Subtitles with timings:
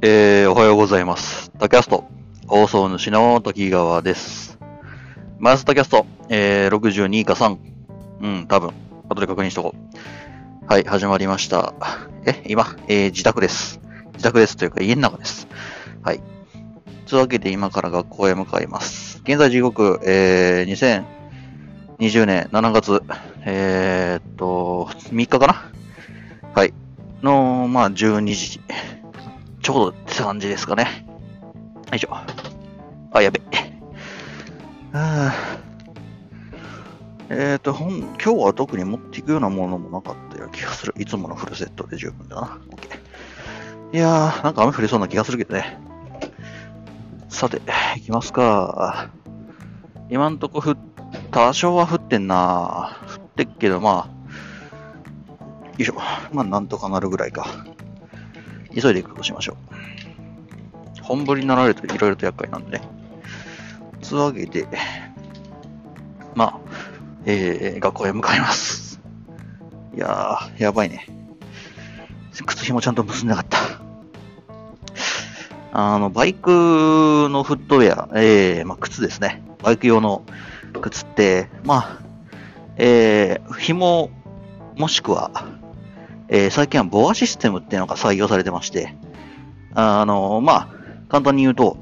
[0.00, 1.50] えー、おはようございます。
[1.58, 2.04] タキャスト、
[2.46, 4.56] 放送主の時川です。
[5.40, 7.58] MY 朝タキャスト、えー、62か3。
[8.20, 8.70] うん、多分。
[9.08, 10.66] 後で確認しとこう。
[10.72, 11.74] はい、始まりました。
[12.24, 13.80] え、今、えー、自宅です。
[14.12, 15.48] 自宅ですというか家の中です。
[16.04, 16.20] はい。
[17.06, 19.20] というわけで今から学校へ向かいます。
[19.24, 21.04] 現在時刻、えー、
[21.98, 23.02] 2020年7月、
[23.44, 25.72] えー、っと、3日かな？
[26.54, 26.72] はい。
[27.20, 28.60] の、まあ、12時。
[29.62, 31.06] ちょうどって感じですかね。
[31.90, 32.10] よいしょ。
[33.12, 33.40] あ、やべ。
[37.30, 40.94] えっ、ー、と、ほん、今日は特に持っていくようなものもなかったような気がする。
[40.96, 42.58] いつものフルセットで十分だな。
[42.70, 43.96] OK。
[43.96, 45.78] いやー、なんか雨降りそうな気がするけどね。
[47.28, 47.60] さて、
[47.96, 49.10] 行きますか。
[50.08, 50.78] 今んとこ降っ、
[51.30, 55.34] 多少は降ってんな降ってっけど、まあ、
[55.76, 55.94] よいしょ。
[56.32, 57.46] まあ、なんとかなるぐらいか。
[58.80, 61.02] 急いでいくことしましょう。
[61.02, 62.82] 本降りになられるといろいろと厄介なんでね。
[64.02, 64.66] つわけで、
[66.34, 66.60] まあ、
[67.24, 69.00] えー、学校へ向かいます。
[69.96, 71.06] いやー、やばいね。
[72.46, 73.58] 靴紐ちゃんと結んでなかった。
[75.72, 79.42] あの、バイクのフットウェア、えー、まあ、靴ですね。
[79.62, 80.24] バイク用の
[80.80, 81.98] 靴って、まあ、
[82.76, 84.10] えー、紐、
[84.76, 85.30] もしくは、
[86.28, 88.94] えー最近はボアシステムっていうのが採用されてまして、
[89.74, 90.68] あのまあ、
[91.08, 91.78] 簡単に言うと、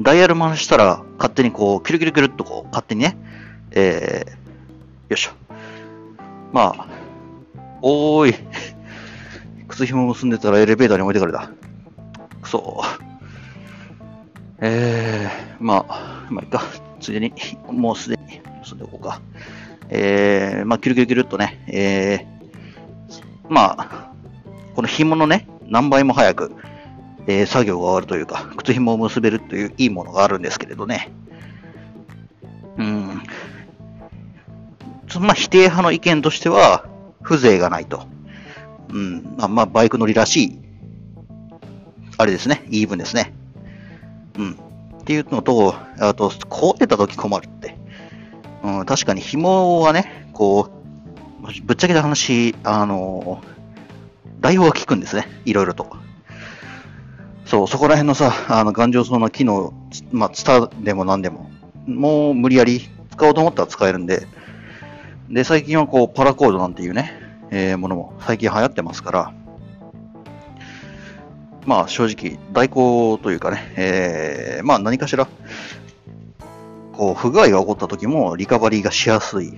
[0.00, 3.16] ダイヤル回したら勝手にこう、キュルキュルキュルっとこう、勝手にね、
[3.72, 4.36] えー、よ
[5.10, 5.32] いしょ。
[6.52, 6.86] まあ、
[7.82, 8.34] おーい。
[9.68, 11.50] 靴紐結んでたらエレベーターに置いてかれた。
[12.40, 12.82] くそ
[14.58, 16.62] えー、まあ、まあいいか。
[17.00, 17.32] ついでに、
[17.70, 19.20] もうすでに結んでおこうか。
[19.88, 22.35] えー、まあ、キュルキュルキュルっとね、えー、
[23.48, 24.10] まあ、
[24.74, 26.52] この紐のね、何倍も早く、
[27.26, 31.10] えー作業が終わるというか、靴紐を結べるといういいものがあるんですけれどね。
[32.78, 33.22] うん。
[35.20, 36.84] まあ、否定派の意見としては、
[37.22, 38.06] 風情がないと。
[38.92, 39.36] うん。
[39.40, 40.58] あ、まあ、バイク乗りらしい、
[42.18, 43.32] あれですね、言い分ですね。
[44.38, 44.52] うん。
[44.52, 47.76] っていうのと、あと、凍ってた時困るって。
[48.62, 50.75] うん、確かに紐はね、こう、
[51.64, 53.40] ぶっちゃけた話、あの
[54.40, 55.28] 代用が効くんですね。
[55.44, 55.96] いろいろと。
[57.44, 59.72] そう、そこら辺のさ、あの、頑丈そうな機能、
[60.10, 61.50] まあ、ツタでも何でも、
[61.86, 64.26] もう無理やり使おうと思ったら使えるんで、
[65.30, 67.12] で、最近はこう、パラコードなんていうね、
[67.50, 69.32] えーものも最近流行ってますから、
[71.64, 75.28] まあ、正直、代行というかね、えーまあ、何かしら、
[76.92, 79.52] こう、不具合が起こった時も、リカバリーがしやすい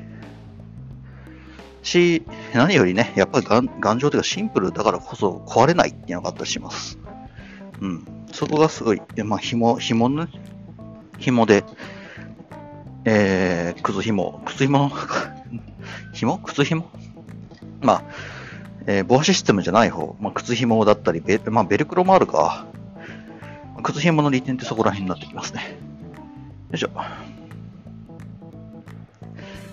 [1.88, 2.22] し、
[2.54, 6.98] 何よりね、やっぱり頑丈というかシンプルだからこそ壊れないっていうのがあったりします。
[7.80, 8.06] うん。
[8.32, 10.28] そこがすごい、まあ、紐、紐ね、
[11.18, 11.64] 紐で、
[13.04, 14.90] えー、靴紐、靴紐、
[16.12, 16.38] 紐？
[16.38, 16.90] 靴紐？
[17.80, 18.02] まあ、
[18.86, 22.66] えー、防システムじゃない方、まあ、靴紐だったり、ベまあ、ベルクロもあるか。
[23.82, 25.76] 靴紐の利点ってそこら辺になってきますね。
[26.70, 26.90] よいしょ。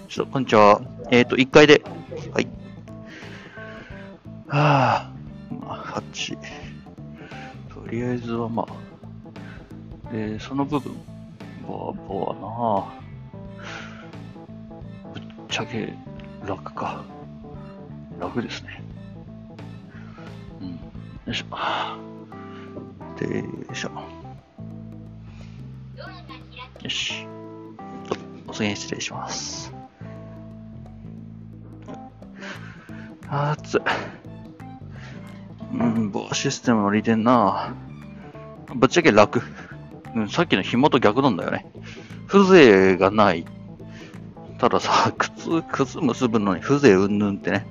[0.08, 0.95] ちょっと、こんにちは。
[1.12, 1.84] えっ、と、1階で、
[2.34, 2.48] はい。
[4.48, 5.14] はあ、
[5.52, 6.38] まあ、8。
[7.74, 10.96] とりあえずはまあ、で、その部分、
[11.68, 12.94] ボワボワな
[15.14, 15.94] ぶっちゃけ
[16.48, 17.04] 楽か。
[18.20, 18.82] 楽ですね。
[20.62, 20.70] うん。
[20.70, 20.78] よ
[21.28, 21.46] いしょ。
[23.20, 23.92] で、よいしょ。
[26.82, 27.28] よし。
[28.48, 29.75] お、お次に失礼します。
[33.30, 33.82] あーつ。
[35.74, 37.76] うん、ボアシステムの利点な
[38.74, 39.42] ぶっちゃけ楽。
[40.16, 41.66] うん、さっきの紐と逆なんだよね。
[42.28, 43.46] 風情がない。
[44.58, 47.68] たださ、靴、靴結ぶのに風情うんぬんってね、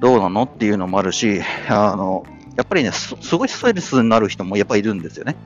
[0.00, 2.24] どうなのっていうのもあるし、あの、
[2.56, 5.36] やっぱりね、すすごいストレスになる人もやっぱいるんですよね。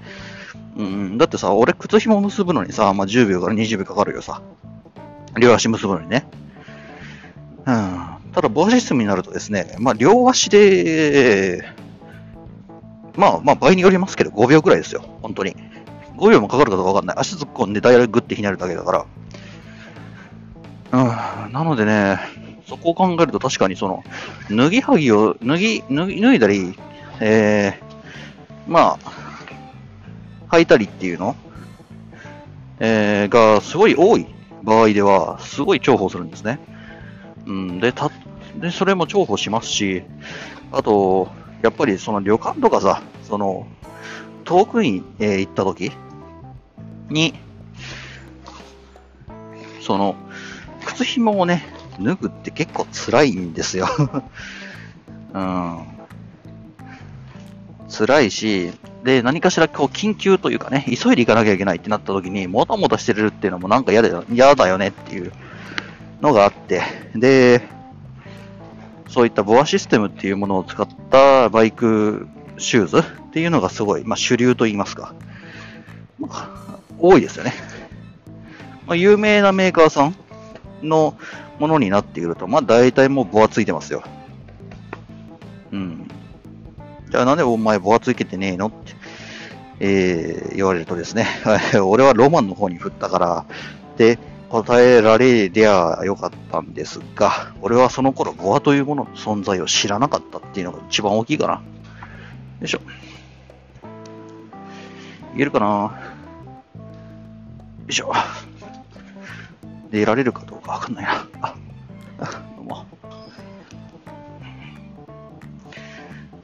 [0.77, 4.43] うん、だってさ、俺靴紐結ぶのにさ、まあ、10秒から20秒かかるよさ。
[5.39, 6.25] 両足結ぶのにね。
[7.67, 7.98] うん。
[8.39, 11.65] ただ、ボアシステムになるとですね、まあ、両足で、
[13.17, 15.03] まあ、まあ、場合によりますけど、5秒くらいですよ。
[15.23, 15.57] 本当に。
[16.17, 17.17] 5秒もかかるかどうかわかんない。
[17.19, 19.07] 足突っ込んでダイヤルグッてひねるだけだから。
[20.93, 21.53] うん。
[21.53, 22.21] なのでね、
[22.69, 24.05] そこを考えると確かにその、
[24.57, 26.79] 脱ぎはぎを、脱ぎ、脱ぎ、脱いだり、
[27.19, 31.35] えー、まあ、履いたりっていうの、
[32.79, 34.29] えー、がすごい多い
[34.63, 36.78] 場合では、すごい重宝するんですね。
[37.49, 38.11] うん、で、た、
[38.61, 40.03] で、それも重宝しますし、
[40.71, 41.29] あと、
[41.63, 43.67] やっぱりその旅館とかさ、その、
[44.45, 45.91] 遠くに、えー行った時
[47.09, 47.35] に、
[49.81, 50.15] その、
[50.85, 51.65] 靴紐をね、
[51.99, 53.89] 脱ぐって結構辛いんですよ。
[55.33, 55.79] うん。
[57.89, 58.73] 辛いし、
[59.05, 65.33] で、何かしらこう緊急というかね、急いで行かなきゃいけないってなった時に、もたもたしてるっていうのもなんか嫌だよ、嫌だよねっていう
[66.21, 66.83] のがあって、
[67.15, 67.63] で、
[69.09, 72.29] そういったボアシステムっていうものを使ったバイク
[72.59, 75.15] シューズっていうのがすごい、まあ、主流と言いますか、
[76.99, 77.55] 多いですよね。
[78.87, 80.17] まあ、有名なメーカーさん
[80.83, 81.17] の
[81.59, 84.03] ものになっていると、まあ大体もうボアついてますよ。
[85.73, 86.09] うん。
[87.11, 88.77] じゃあなんでお前ボアついててねえのって、
[89.81, 91.27] えー言われるとですね、
[91.85, 93.45] 俺はロマンの方に振ったから、
[93.97, 94.19] で、
[94.51, 101.55] 答えられりゃよかったんですが、俺はその頃ボアというものの存在を知らなかったっていうのが一番大きいかな。
[101.55, 101.61] よ
[102.63, 102.81] いしょ。
[105.35, 105.67] いけるかな？
[105.67, 105.93] よ
[107.89, 108.13] いしょ。
[109.91, 111.27] 出られるかどうかわかんないな。
[111.43, 111.55] あ、
[112.19, 112.77] あどうも。
[112.77, 112.85] よ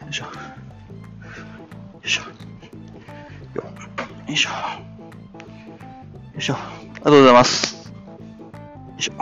[0.09, 0.25] いしょ。
[0.27, 0.31] よ
[2.05, 2.23] いしょ。
[2.23, 3.65] よ
[4.29, 4.51] いしょ。
[4.51, 4.55] よ
[6.39, 6.55] いしょ。
[6.55, 7.74] ありがとうございます。
[8.95, 9.13] よいしょ。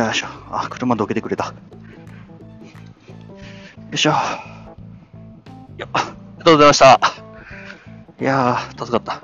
[0.00, 0.26] よいしょ。
[0.50, 1.46] あ、車どけてくれた。
[1.46, 1.52] よ
[3.92, 4.10] いしょ。
[4.10, 4.16] よ
[5.92, 7.00] ありがとうございました。
[8.20, 9.22] いやー、助かった。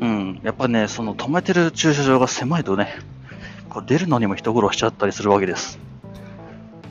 [0.00, 2.94] うん、やっぱね、その止めてる駐車場が狭いとね、
[3.68, 5.78] こう出るのにも一苦労しちゃったりするわけです。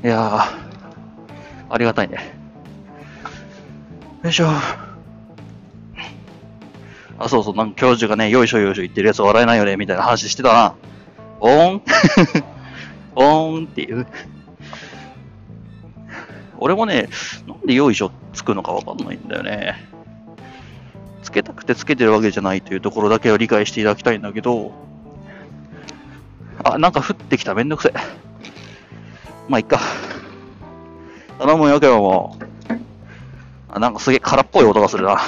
[0.04, 2.38] いやー、ありがたいね。
[4.24, 4.89] よいしょ。
[7.20, 10.76] あ、そうそう、なんか教授がね、よいしょよいしょ言ってるやつ笑えないよね、みたいな話してたな。
[11.42, 11.82] おーん
[13.16, 14.08] おーんっていう。
[16.58, 17.10] 俺もね、
[17.48, 19.90] なんでよいしょつくのかわかんないんだよね。
[21.22, 24.72] つけたくてつけてるわけじゃないというところだけを理解していただきたいんだけど、
[26.64, 27.54] あ、なんか降ってきた。
[27.54, 27.94] めんどくせえ。
[29.48, 29.80] まあ、いっか。
[31.38, 32.38] 頼むよ、今日も。
[33.70, 35.20] あ、なんかすげえ空っぽい音がするな。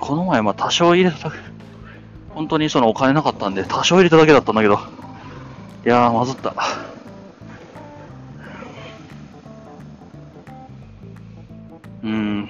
[0.00, 1.36] この前、まあ、多少入れただけ、
[2.30, 4.78] 本当にそのお金なかったんで、多少入れただけだったんだけど、
[5.84, 6.54] いやー、まずった。
[12.02, 12.48] うん。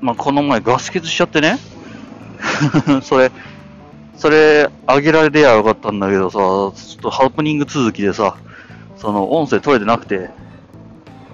[0.00, 1.58] まあ、この前ガス欠しちゃってね。
[3.02, 3.30] それ、
[4.16, 8.36] それ、あげられりゃよかったんだけどさ、ちょっとハプニング続きでさ、
[8.96, 10.30] その音声取れてなくて、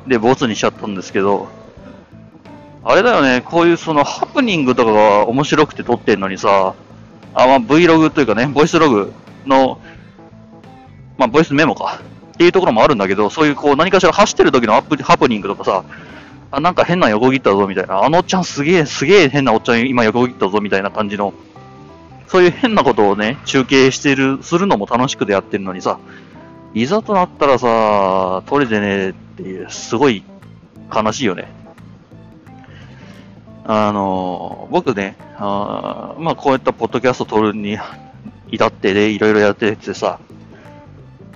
[0.07, 1.49] で、ボツにしちゃったんですけど、
[2.83, 6.75] あれだよね、こういうそのハプニングとかが面白くて撮ってんのにさ、
[7.35, 9.13] あ、まあ Vlog というかね、ボイスログ
[9.47, 9.81] の、
[11.19, 12.01] まあボイスメモか、
[12.33, 15.85] っていうところもあるんだけど、そういうこう何かしら走ってる時のアップハプニングとかさ、
[16.51, 21.35] あ、なんか変な横切ったぞみたいな、あのおっちゃんすげえ、すげえ変なおっちゃん今横切ったぞみたいな感じの、
[22.29, 25.99] そういう変なことをね、中継してる、するのも楽しくてやってるのにさ、
[26.73, 30.25] いざとなったらさ、撮れてねえっていう、すごい
[30.95, 31.60] 悲しいよね。
[33.73, 37.79] あの、僕ね、あまあこういったポッドキャスト撮るに
[38.51, 40.19] 至ってで、いろいろやっててさ、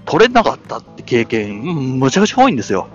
[0.05, 2.89] 撮れなかったって経験、むちゃくちゃ多いんですよ。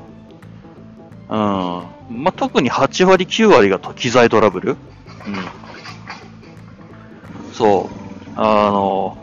[1.30, 1.38] うん。
[1.38, 1.86] ま
[2.26, 4.72] あ、特に8割、9割が機材トラブル。
[4.72, 5.48] うん。
[7.54, 8.32] そう。
[8.36, 9.18] あの、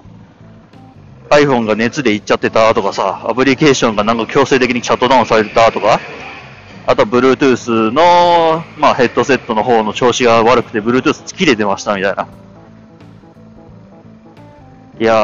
[1.28, 6.00] iPhone が熱でいっちゃってたとかさ、アプリケーションがなんか強制的にシャットダウンされてたとか、
[6.86, 12.28] あと Bluetooth の、まあ、ヘッドセットの方の調子が悪くて Bluetooth 切れてましたみたいな。
[14.98, 15.14] いや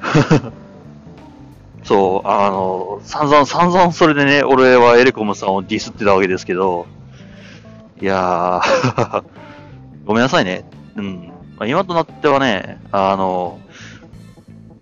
[0.00, 0.52] ー、
[1.82, 6.86] そう、あの、散々、散々それでね、俺はエレコムさんをディスってたわけですけど、
[8.00, 9.24] いやー、
[10.06, 10.64] ごめんなさいね。
[10.96, 11.32] うん。
[11.56, 13.58] まあ、今となってはね、あの、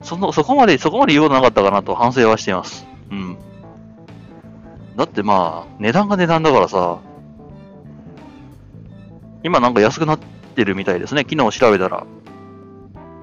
[0.03, 2.87] その、そこまで、そこまで言うことなかったかなと反省はしています。
[3.11, 3.37] うん。
[4.97, 6.99] だってまあ、値段が値段だからさ、
[9.43, 10.19] 今なんか安くなっ
[10.55, 11.25] てるみたいですね。
[11.29, 12.07] 昨日調べたら、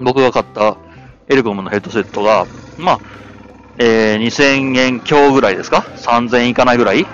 [0.00, 0.76] 僕が買った
[1.28, 2.46] エレコムのヘッドセットが、
[2.76, 3.00] まあ、
[3.78, 7.06] えー、2000円強ぐらいですか ?3000 円いかないぐらい？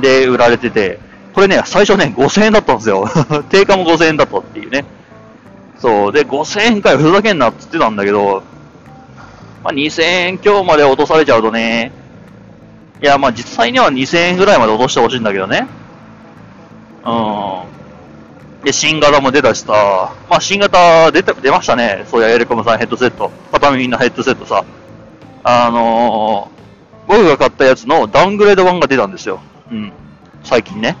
[0.00, 0.98] で売られてて、
[1.32, 3.06] これね、最初ね、5000円だったんですよ。
[3.50, 4.84] 定価も5000円だったっていうね。
[5.78, 6.12] そう。
[6.12, 8.42] で、5000円かよ、ふざけんなって言ってたんだけど、
[9.62, 11.92] まあ、2000円強まで落とされちゃうとね、
[13.02, 15.66] いや、まあ実際には2000円ぐらいまで落としてほしいんだけどね。
[17.04, 17.10] う
[18.60, 18.64] ん。
[18.64, 22.04] で、新型も出たしさ、まあ新型出た、出ましたね。
[22.10, 23.30] そういや、エレコムさんヘッドセット。
[23.52, 24.64] 片耳のヘッドセットさ。
[25.44, 26.58] あのー
[27.08, 29.40] 僕が買ったやつのダウングレード版が出たんですよ。
[29.72, 29.92] うん。
[30.44, 30.96] 最近ね。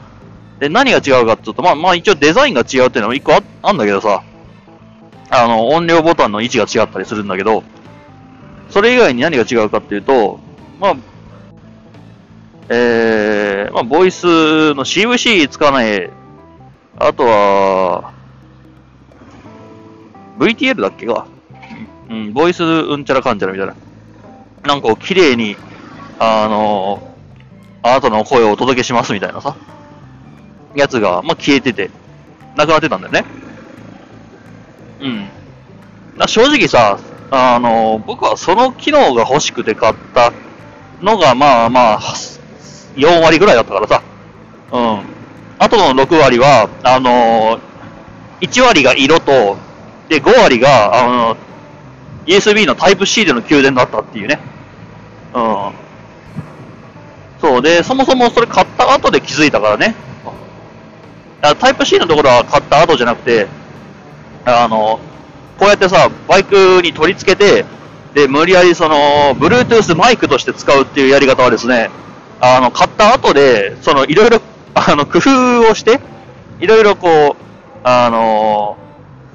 [0.58, 4.22] で、何が違うかって言うと、まあ、まあ一応デザインが違うっていうのも一個ああんだけどさ、
[5.30, 7.62] あの、音量ボタンの位置が違ったりするんだけど、
[8.70, 10.40] それ以外に何が違うかっていうと、
[10.80, 10.96] まあ、
[12.70, 14.26] えー、まあ、ボイス
[14.74, 16.10] の CVC つかない、
[16.98, 18.12] あとは、
[20.38, 21.26] VTL だっけか。
[22.10, 23.74] うん、ボイスうんちゃらかんちゃらみたいな。
[24.64, 25.56] なんか綺麗に、
[26.18, 29.56] あのー、あなたの声をお届けしますみたいなさ、
[30.74, 31.90] やつが、まあ、消えてて、
[32.56, 33.24] なくなってたんだよね。
[35.00, 35.28] うん。
[36.26, 36.98] 正直さ、
[37.30, 40.32] あのー、僕はその機能が欲しくて買った
[41.00, 42.00] のが、まあまあ、
[42.98, 44.02] 4割ぐらいだったからさ。
[44.72, 45.00] うん。
[45.58, 49.56] あとの6割は、あのー、1割が色と、
[50.08, 51.38] で、5割が、あのー、
[52.26, 54.38] USB のタイプ C での給電だったっていうね。
[55.34, 55.72] うん。
[57.40, 59.94] そうで、そもそもそれ買った後で気づいたからね。
[61.60, 63.46] タイプ C のところは買った後じゃなくて、
[64.44, 64.98] あの、
[65.58, 67.64] こうやってさ、バイクに取り付けて、
[68.14, 71.90] で、無理やりその、Bluetooth マイクとして使うっていうやり方はですね、
[72.40, 74.40] あの、買った後で、その、いろいろ、
[74.74, 76.00] あの、工夫をして、
[76.60, 77.42] いろいろこう、
[77.84, 78.76] あの、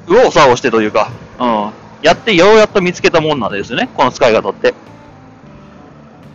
[0.08, 1.70] 右往左往してというか、うん、
[2.02, 4.74] やってようやっと見つけたもんなんですよね、この使い方って。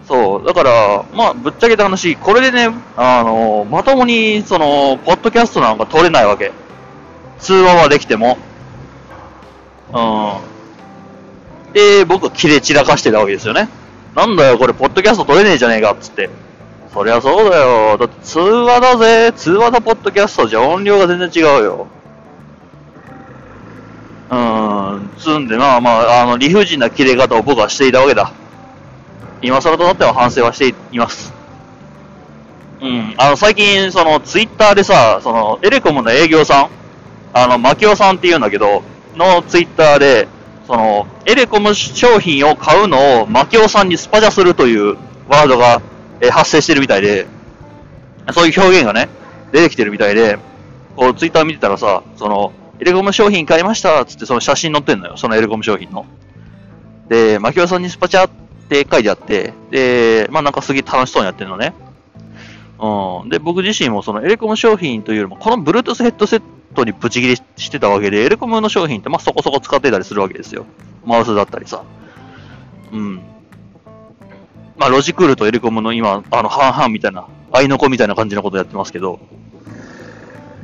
[0.06, 6.52] そう、だから、まあ、ぶっちゃけた話、これでね、あの、まともに、その、ポッドキャストなんか撮れないわけ。
[7.38, 8.38] 通話はできても。
[9.92, 11.72] うん。
[11.74, 13.68] で、僕はキレ散らかしてたわけですよね。
[14.14, 16.30] なんだよ、これ、ポッドキャスト撮れねえじゃねえか、つって。
[16.92, 17.98] そりゃそうだよ。
[17.98, 19.32] だって通話だぜ。
[19.32, 21.86] 通話だポッドキャストじゃ音量が全然違うよ。
[24.30, 28.32] うーん、つんで、まあまあ、あの、理不尽な切れ方を僕はしていたわけだ。
[29.42, 31.32] 今更となっては反省はしています。
[32.80, 36.68] うん、あの、最近、その、ツイッターでさ、その、エレコムの営業さん、
[37.32, 38.82] あの、マキオさんって言うんだけど、
[39.16, 40.28] のツイッターで、
[40.66, 44.96] その、エレコム商品を買うのをマキオさんにスパジャするという
[45.28, 45.80] ワードが、
[46.20, 47.26] え発生してるみたいで、
[48.32, 49.08] そういう表現がね、
[49.52, 50.38] 出てきてるみたいで、
[50.96, 55.16] こう、ツイッター見てたらさ、その、エレコム商品買いましたつってその写真載ってんのよ。
[55.16, 56.06] そのエレコム商品の。
[57.08, 58.30] で、マキオさんにスパチャっ
[58.68, 61.74] て書いてあって、で、まあなんかすげえ楽しそうにやってるのね。
[62.78, 63.28] うん。
[63.28, 66.42] で、僕自身もそのエレコム商品というよりも、この Bluetooth ヘッドセッ
[66.74, 70.66] トにブチ切りしてたわけで、エレコムの商品ってまあそこそこ使ってたりするわけですよ。
[71.04, 71.82] マウスだったりさ。
[72.92, 73.22] うん。
[74.78, 79.18] まあロジクールとエレコムの今、あの半々みたいな、合いの子みたいな感じのことやってますけど、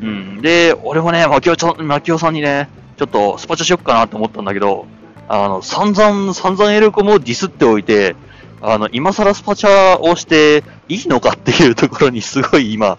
[0.00, 0.42] うん。
[0.42, 4.86] で、俺もね、マキオちゃん、マキオさんにね、ちょっとスパチャしよっかなって思ったんだけど、
[5.28, 8.14] あの、散々、散々エレコムをディスっておいて、
[8.60, 12.98] あの、今更スパチャをしていいのかっていうところにすごい今、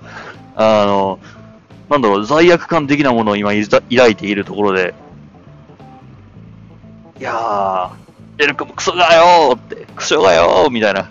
[0.56, 1.20] あの、
[1.90, 4.94] なんだろう、罪悪感的なものを今抱いているところで、
[7.20, 8.05] いやー、
[8.38, 11.08] エレコムクソがよーって、クソがよーみたいな、うん、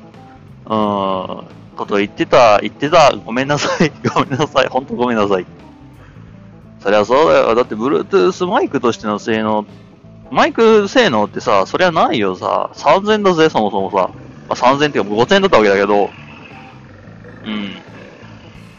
[1.77, 5.47] こと言ってた、言ってた、ごめんなさい、 ごめんなさい、ほんとごめんなさい。
[6.81, 7.55] そりゃそうだよ。
[7.55, 9.65] だって Bluetooth マイクとしての性能、
[10.31, 12.71] マイク性能ってさ、そりゃないよさ。
[12.75, 14.11] 3000だぜ、そもそもさ。
[14.49, 16.11] まあ、3000っていうか5000だったわけだけど。
[17.47, 17.77] うん。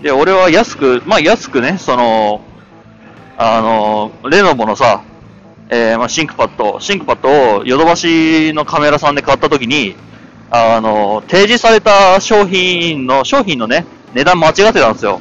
[0.02, 2.42] で、俺は安く、まあ安くね、その、
[3.38, 5.02] あの、レノボのさ、
[5.70, 9.96] えー、まあシンクパッド、シンクパッドをヨドバシのカメラさんで買った時に、
[10.52, 15.20] あの、提示された商品の、商品のね、値段間違ってたんですよ。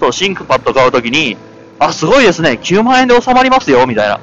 [0.00, 1.36] そう、シンクパッド買うときに、
[1.78, 2.58] あ、すごいですね。
[2.62, 4.20] 9万円で収まりますよ、みたいな。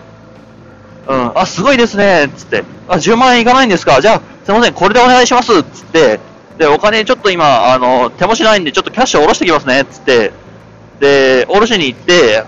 [1.07, 2.63] うん、あ、すごいですね、つって。
[2.87, 3.99] あ、10万円いかないんですか？
[4.01, 6.19] じゃあ、すいません、これでお願いします、つって。
[6.57, 10.31] で、お金ちょっと今、あの、手持ちないんで、ちょっとキャッシュ下ろしてきますね、つって。
[10.99, 12.43] で、下ろしに行って、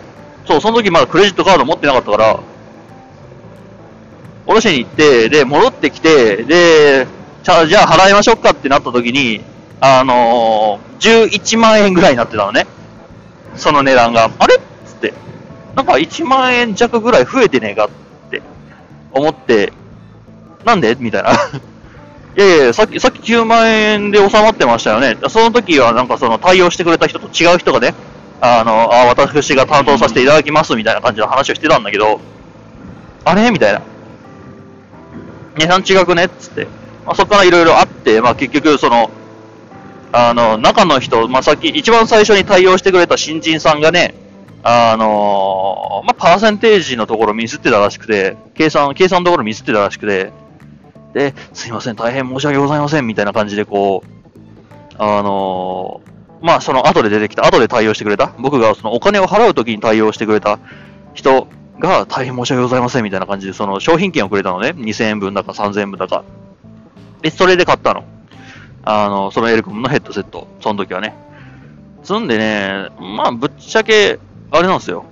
[0.45, 2.39] そう、その時まだクレジットカード持ってなかったから、
[4.45, 7.07] 下ろしに行って、で、戻ってきて、で、
[7.43, 9.41] じゃあ、じゃあ払いましょうかってなった時に、
[9.79, 12.65] あのー、11万円ぐらいになってたのね。
[13.55, 14.31] その値段が。
[14.39, 14.55] あれ？
[14.55, 15.13] っつって
[15.75, 17.89] なんか1万円弱ぐらい増えてねえかっ
[18.31, 18.41] て
[19.11, 19.73] 思って、
[20.65, 20.95] なんで？
[20.99, 21.31] みたいな。
[22.35, 25.17] いやいや、さっき、さっき9万円で収まってましたよね。
[25.29, 27.93] その時はなんかその対応してくれた人と違う人がね、
[28.41, 32.19] あの、あ私が担当させていただきますみたいな感じの話をしてたんだけど、
[33.25, 33.51] あれ？
[33.51, 33.81] みたいな。
[35.57, 36.67] 値段違くねっつって。
[37.05, 39.11] まあ、そこからいろいろあって、まあ結局その、
[40.11, 44.15] あの、中の人、まあさっき一番最初に対応してくれた新人さんがね、
[44.63, 50.31] あのー、まあ、パーセンテージのところミスってたらしくて、計算、計算のところミスってたらしくて、
[51.13, 60.59] で、すいません、大変申し訳ございません、みたいな感じでこう、あのーまあ、その後で出てきた、後で対応してくれた、僕がそのお金を払うときに対応してくれた
[61.13, 61.47] 人
[61.79, 66.23] が大変申し訳ございません、みたいな感じで、その商品券をくれたのね、2000円分だか3000円分だか。
[67.21, 68.03] で、それで買ったの。
[68.83, 71.15] あの、そのエルコムのヘッドセット、その時はね。
[72.03, 74.19] 積んでね、まあ、ぶっちゃけ、
[74.51, 75.05] あれなんですよ。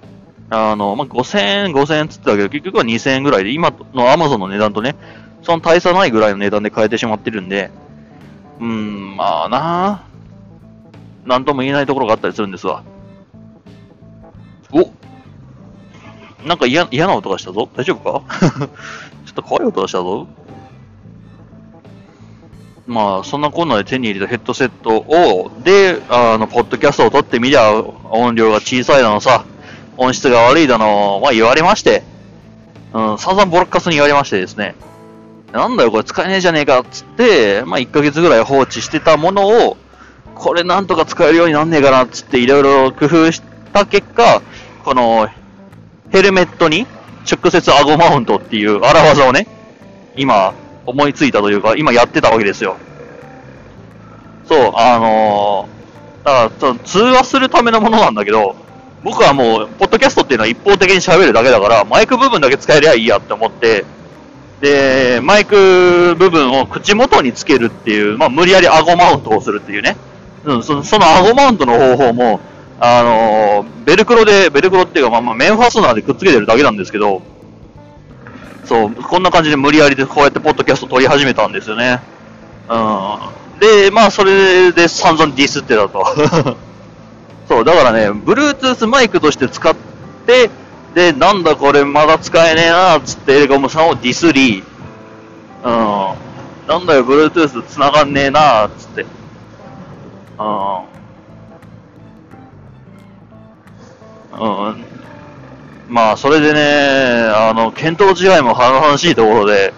[0.49, 4.95] あの、まあ、5000円、5000円つってたけど、結局は2000円ぐらいで、今の Amazon の値段とね、
[5.41, 7.71] その大差ないぐらいの値段で買えてしまってるんで、
[8.59, 12.83] うーん、まあなぁなんとも言えないところがあったりするんですわ。
[14.71, 14.91] お
[16.45, 17.69] なんか嫌な音がしたぞ。
[17.75, 18.23] 大丈夫か？
[19.25, 20.27] ちょっと怖い音がしたぞ。
[22.87, 27.71] まあ、そんなこんなで手に入れたヘッドセットを、で、あの、ポッドキャストを撮ってみりゃ、
[28.09, 29.45] 音量が小さいだのさ、
[29.97, 32.03] 音質が悪いだの、まあ言われまして、
[32.93, 34.75] うん、散々ボロッカスに言われましてですね、
[35.53, 39.77] なんだよこれ使えねえじゃねえかつって、まあ1ヶ月ぐらい放置してたものを、
[40.35, 44.41] これなんとか使えるようになんねえかなつっていろいろ工夫した結果、
[44.83, 45.29] この、
[46.11, 46.87] ヘルメットに
[47.29, 49.47] 直接顎マウントっていう荒技をね、
[50.15, 50.53] 今
[50.85, 52.77] 思いついたというか、今やってたわけですよ。
[54.45, 58.55] そう、あのー、だからその通話するためのものなんだけど、
[59.03, 63.85] 僕はもう、ポッドキャストっていうのは一方的に喋るだけだから、マイク部分だけ使えりゃいいやって思って、
[64.61, 69.97] で、マイク部分を口元につけるっていう、まあ、無理やり顎マウントをするっていうね。
[70.43, 72.39] うん、そのその顎マウントの方法も、
[72.83, 77.21] あのーベルクロで、ベルクロっていうか、まあ、まあ、面ファスナーでくっつけてるだけなんですけど、
[78.65, 82.01] そう、こんな感じで無理やりでこうやってポッドキャスト撮り始めたんですよね。
[82.69, 83.59] うん。
[83.59, 86.03] で、まあ、それで散々ディスってたと。
[87.47, 89.75] そう、だからね、Bluetooth マイクとして使っ
[90.25, 90.49] て、
[90.95, 94.63] で、なんだこれまだ使えねえなっつってエレコムさんをディスり、
[95.63, 96.13] うん。
[96.67, 99.05] なんだよ、Bluetooth 繋がんねえなっつって。
[100.39, 100.90] うん。
[104.33, 104.85] うん。
[105.89, 109.73] まあ、それでね、あの、検討試合も話しいところで、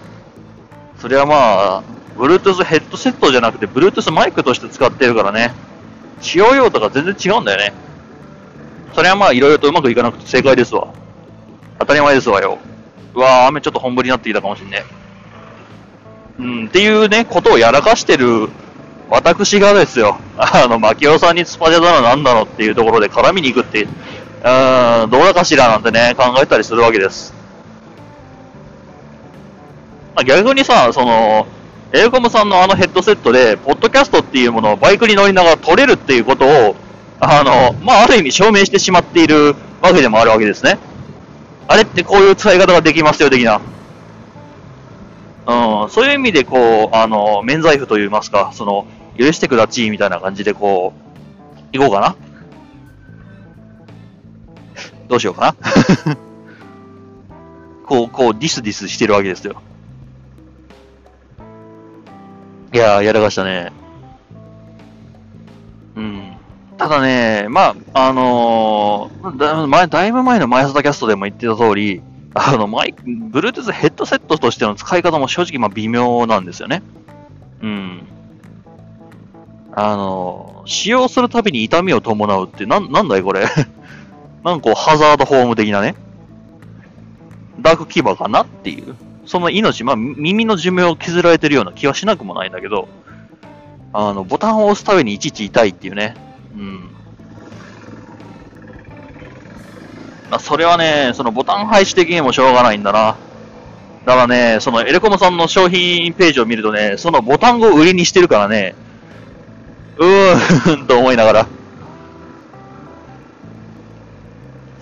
[0.99, 1.83] そりゃまあ、
[2.17, 5.53] Bluetooth ヘッドセットじゃなくて Bluetooth マイクとして使ってるからね、
[6.21, 7.73] 使用用途が全然違うんだよね。
[8.93, 10.87] それはまあ、いろいろとうまくいかなくて正解ですわ。
[11.79, 12.59] 当たり前ですわよ。
[13.15, 14.83] うわぁ、雨ちょっと本降りになってきたかもしんね。
[16.39, 18.49] うん、っていうね、ことをやらかしてる
[19.09, 23.87] 私がですよ、あの、牧雄さんにスパジャだのなんだのっていうところで絡みに行くって、
[24.43, 27.33] うん、どうだかしらなんてね、考えたりするわけです。
[30.25, 31.47] 逆にさ、その、
[31.93, 36.75] エレコムさんのあのヘッドセットで、ポッドキャストっていうものをバイクに乗りながら撮れるっていうことを、
[37.19, 40.77] あの、まあ、ある意味証明してしまっているわけでもあるわけですね。
[41.67, 43.61] あれってこういう使い方ができますよ、的な。
[45.45, 48.85] うん、そういう意味で、こう、あの、免罪符といいますか、その、
[49.17, 50.93] 許してくだちみたいな感じで、こ
[51.73, 52.15] う、行こうかな。
[55.07, 56.15] どうしようかな。
[57.85, 59.61] こう、こう、ディスディスしてるわけですよ。
[62.73, 63.71] いやー、やらかしたね。
[65.95, 66.33] うん。
[66.77, 72.01] ただね、まあ、あのーだ前、だいぶ前の前里キャストでも言ってた通り、
[72.33, 76.81] あの、マイク、Bluetooth ヘッドセットとしての使い方も正直まあ微妙なんですよね。
[77.61, 78.07] うん。
[79.75, 83.45] あのー使用するたびに痛みを伴うって、な、なんだいこれ。
[84.43, 85.95] なんかこう、ハザードホーム的なね。
[87.59, 88.95] ダークキーバーかなっていう。
[89.25, 92.89] その命、まあ、耳の寿命を削られてるような気はしなくもないんだけど、
[93.93, 96.15] あの、ボタンを押すたびにいちいち痛いっていうね。
[96.55, 96.89] うん。
[100.29, 103.15] まあ、それはね、そのボタン配置的にもしょうがないんだな。
[104.05, 108.75] だからね、そのエレコムさんの商品ページを見るとね、そのボタンを売りにしてるからね、
[109.97, 111.47] うーん と思いながら。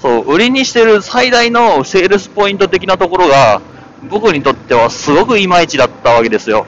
[0.01, 3.61] そう、売りにしてる最大のセールスポイント的なところが、
[4.09, 6.65] 僕にとってはすごくいまいちだったわけですよ。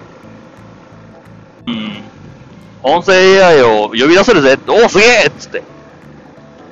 [1.68, 2.04] うん。
[2.84, 5.64] 音声 AI を呼び出せるぜおお、すげえっつって。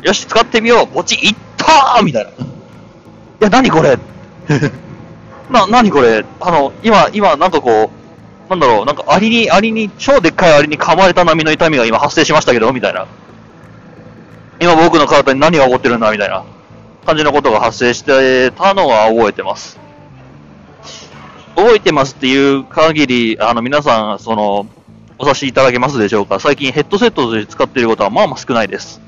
[0.04, 2.30] よし、使ってみようポチいったーみたいな。
[2.30, 2.34] い
[3.40, 3.98] や、何これ？
[5.50, 6.24] な、何これ？
[6.40, 7.90] あの、今、今、なんかこ
[8.48, 13.08] う、なんだろう、なんかアリに、アリに、超でっかいアリに噛まれた波の痛みが今発生しましたけど、みたいな。
[14.62, 16.46] 今僕の体に何が起こってるんだ、みたいな
[17.06, 19.80] 感じのことが発生してたのは覚えてます。
[21.56, 24.68] 覚えてますっていう限り、あの、皆さん、その、
[25.18, 26.40] お察しいただけますでしょうか？
[26.40, 29.02] 最近ヘッドセットとして使っていることはまあまあ少ないです。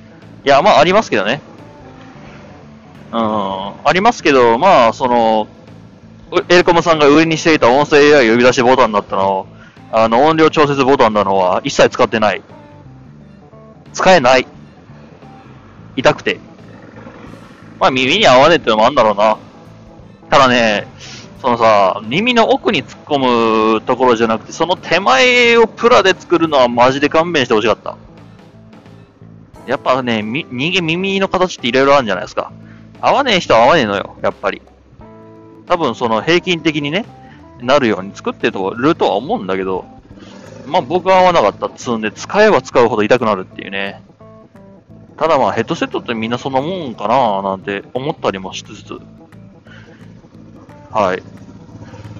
[0.43, 1.41] いや、まあありますけどね。
[3.11, 5.47] うん、ありますけど、まあ、その、
[6.49, 9.45] エレコムさんが売りにしていた音声 AI 呼び出しボタンだったの、
[9.91, 12.41] あの、音量調節ボタンなのは一切使ってない。
[13.93, 14.47] 使えない。
[15.95, 16.39] 痛くて。
[17.79, 19.37] まあ耳に合わねえってのもあるんだろうな。
[20.29, 20.87] ただね、
[21.41, 27.97] そのさ、耳の奥に突っ込むところじゃなくて、その手前をプラで作るのはマジで勘弁してほしかった。
[29.67, 32.51] やっぱね、人間耳の形っていろいろあるんじゃないですか。
[33.01, 34.61] 合わねえ人は合わねえのよ、やっぱり。
[35.67, 37.05] 多分その平均的にね、
[37.61, 38.63] なるように作ってると
[39.05, 39.85] は思うんだけど、
[40.65, 44.02] まあ僕は合わなかったっつうんで、使えば使うほど痛くなるっていうね。
[45.17, 48.99] ただまあヘッドセットってみんなそんなもんかななんて思ったりもしつつ。
[50.91, 51.23] はい。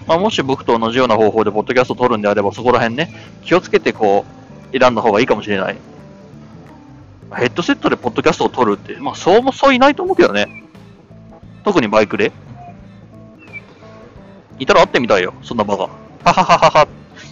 [0.08, 4.26] まあもし僕と同じような方法でポッドキャストを撮るんであればそこら辺ね、気をつけてこ
[4.74, 5.78] う、選んだ方がいいかもしれない。
[7.36, 10.64] ヘッドセットでポッドキャストを撮るって、まあそうもそういないと思うけどね。
[11.64, 12.32] 特にバイクで。
[14.60, 15.84] いたら会ってみたいよ、そんなバカ。
[15.84, 15.90] は
[16.26, 16.88] はははは。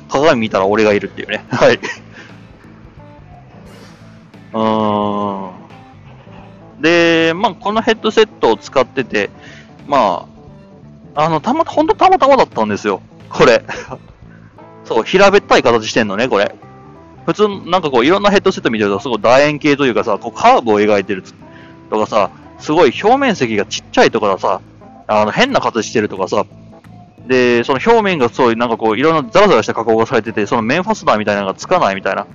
[0.10, 1.46] 鏡見たら俺がいるっていうね。
[1.50, 1.80] はい。
[4.54, 5.52] うー
[6.80, 6.82] ん。
[6.82, 9.30] で、まあ、このヘッドセットを使ってて、
[9.88, 10.28] ま
[11.16, 13.02] あ、あの、たま、ほんとたまたまだったんですよ。
[13.30, 13.64] これ。
[14.86, 16.56] そう、平べったい形してんのね、これ。
[17.26, 21.24] 普通、なんかこう、いろんなヘッドセット見てると、すごい楕円形というかさ、こう、カーブを描いてる
[21.90, 24.62] とかさ、すごい表面積がちっちゃいとかさ、
[25.08, 26.46] あの、変な形してるとかさ、
[27.28, 32.26] で、その表面がそういうなんかこういろんなザラザラした加工がされてて、その面ファスナーみたいなのがつかないみたいな、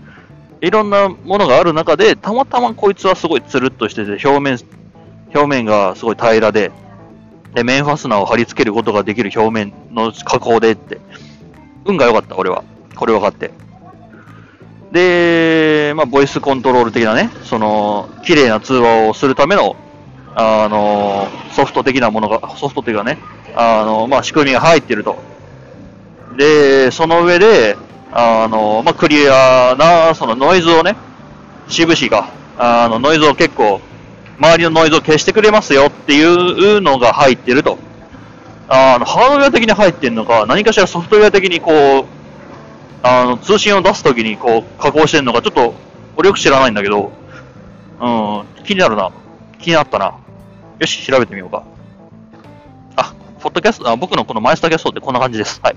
[0.66, 4.58] いろんなものがある中で、たまたまこいつはすごいつるっとしてて、表面、
[5.32, 6.72] 表面がすごい平らで、
[7.54, 10.98] で、面ファスナーを貼り付けることができる表面の加工でって、
[11.84, 12.64] 運が良かった、俺は。
[12.96, 13.52] これ分かって。
[14.90, 19.76] で、まあ、ボイスコントロール的なね、その、綺麗な通話をするための、
[20.34, 23.18] あの、ソフト的なものが、ソフトっていうかね、
[23.54, 25.16] あの、まあ、仕組みが入ってると。
[26.36, 27.76] で、その上で、
[28.18, 30.96] あの、まあ、クリアな、そのノイズをね、
[31.68, 33.82] しぶしが、あの、ノイズを結構、
[34.38, 37.78] 周りのノイズを消してくれますよっていうのが入ってると。
[38.68, 42.04] あの、ハードウェア的に入ってるのか、何かしらソフトウェア的にこう、
[43.02, 45.74] あの、通信を出すときにこう、加工してるのか、ちょっと、
[46.16, 47.12] 俺よく知らないんだけど、
[48.00, 49.10] うん、気になるな。
[49.58, 50.14] 気になったな。
[50.78, 51.64] よし、調べてみようか。
[52.96, 55.60] あポッドキャスト、あ僕のこのマイスターキャストってこんな感じです。
[55.62, 55.76] はい。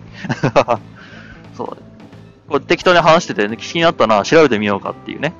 [1.53, 1.77] そう。
[2.49, 5.33] これ適当に話してて、ね、気になったな、調べてみようかっていうね。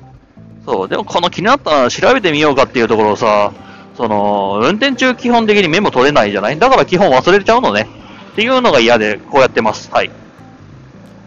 [0.64, 0.88] そう。
[0.88, 3.52] でもこの気になったな、調べてみようかっていうところをさ、
[3.96, 6.58] その、運転中基本的にメモ取れないじゃない？
[6.58, 7.88] だから基本忘れちゃうのね。
[8.32, 9.90] っていうのが嫌で、こうやってます。
[9.90, 10.06] はい。
[10.06, 10.10] っ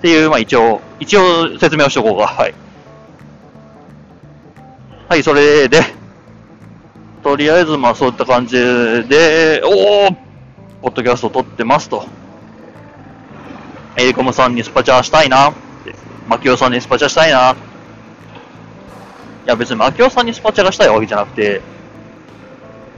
[0.01, 2.27] ていう、まあ一応、一応説明をしとこうか。
[2.27, 2.53] はい。
[5.09, 5.81] はい、それで、
[7.23, 10.15] とりあえず、まあそういった感じで、おー
[10.81, 12.05] ポッドキャスト撮ってますと。
[13.97, 15.53] エリコムさんにスパチャーしたいな。
[16.27, 17.55] マキオさんにスパチャしたいな。
[19.45, 21.61] いや別にマキオさんにスパチャがしたいわけじゃなくて、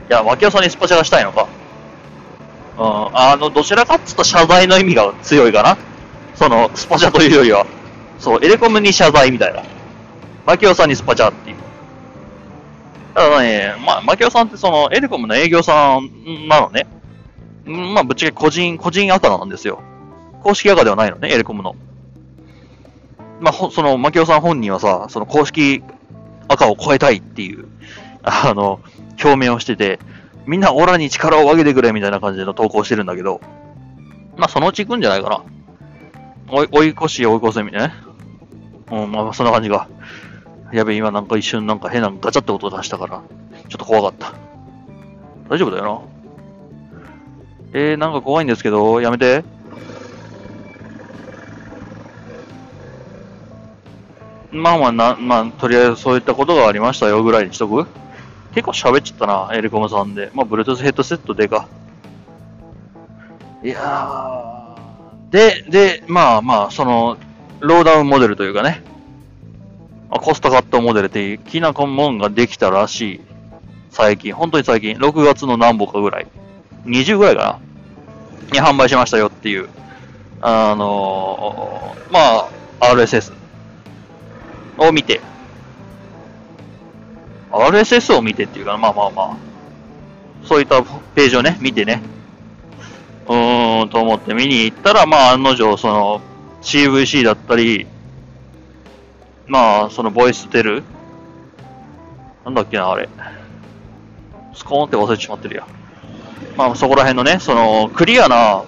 [0.08, 1.48] いや、マキオさんにスパチャがしたいのか。
[2.78, 5.76] うん、あの、どちらかっつうと謝罪の意味が強いかな。
[6.36, 7.66] その、スパチャというよりは。
[8.18, 9.62] そう、エレコムに謝罪みたいな。
[10.46, 11.56] マキオさんにスパチャっていう。
[13.14, 16.86] ただね、まあ、マキオさんってその、エレコムの営業さんなのね。
[17.64, 19.80] まあ、ぶっちゃけ個人、個人赤なんですよ。
[20.42, 21.74] 公式赤ではないのね、エレコムの。
[23.40, 25.82] まあ、その、マキオさん本人はさ、その公式
[26.48, 27.66] 赤を超えたいっていう、
[28.22, 28.80] あの、
[29.22, 29.98] 表明をしてて、
[30.46, 33.40] みんなオラに力を上げてくれみたいな感じの投稿してるんだけど、
[34.36, 35.42] まあ、そのうち行くんじゃないかな。
[36.48, 37.94] 追い、追い越し追い越せみたいなね。
[38.92, 39.88] うん、まあ、そんな感じが。
[40.72, 43.22] やべ、今なんか一瞬なんか変なガチャって音出したから、
[43.68, 44.34] ちょっと怖かった。
[45.48, 46.00] 大丈夫だよな。
[47.72, 49.44] えー、なんか怖いんですけど、やめて。
[54.56, 57.86] まあまあな、まあ、とりあえずそういったことがありましたよぐらいにしとく？
[58.54, 60.30] 結構喋っちゃったな、エレコムさんで。
[60.32, 61.68] まあ、Bluetooth ヘッドセットでか。
[63.62, 65.30] いやー。
[65.30, 67.18] で、で、まあまあ、その、
[67.60, 68.82] ローダウンモデルというかね、
[70.08, 73.20] まあ、コストカットモデルってきなこもんができたらしい。
[73.90, 76.26] 最近、本当に最近、6月の何歩かぐらい。
[76.86, 77.60] 20ぐらいか
[78.52, 79.68] なに販売しましたよっていう、
[80.40, 82.48] あのー、まあ、
[82.80, 83.32] RSS
[84.78, 85.20] を見て、
[87.50, 89.36] RSS を見てっていうか、まあまあまあ、
[90.44, 90.82] そういった
[91.14, 92.02] ページをね、見てね、
[93.28, 96.20] うーん、と思って見に行ったら、まあ、案の定、その、
[96.62, 97.86] CVC だったり、
[99.46, 100.82] まあ、その、ボイステル
[102.44, 103.08] なんだっけな、あれ。
[104.54, 105.66] スコーンって忘れてしまってるや。
[106.56, 108.62] まあそこら辺のね、そのクリアな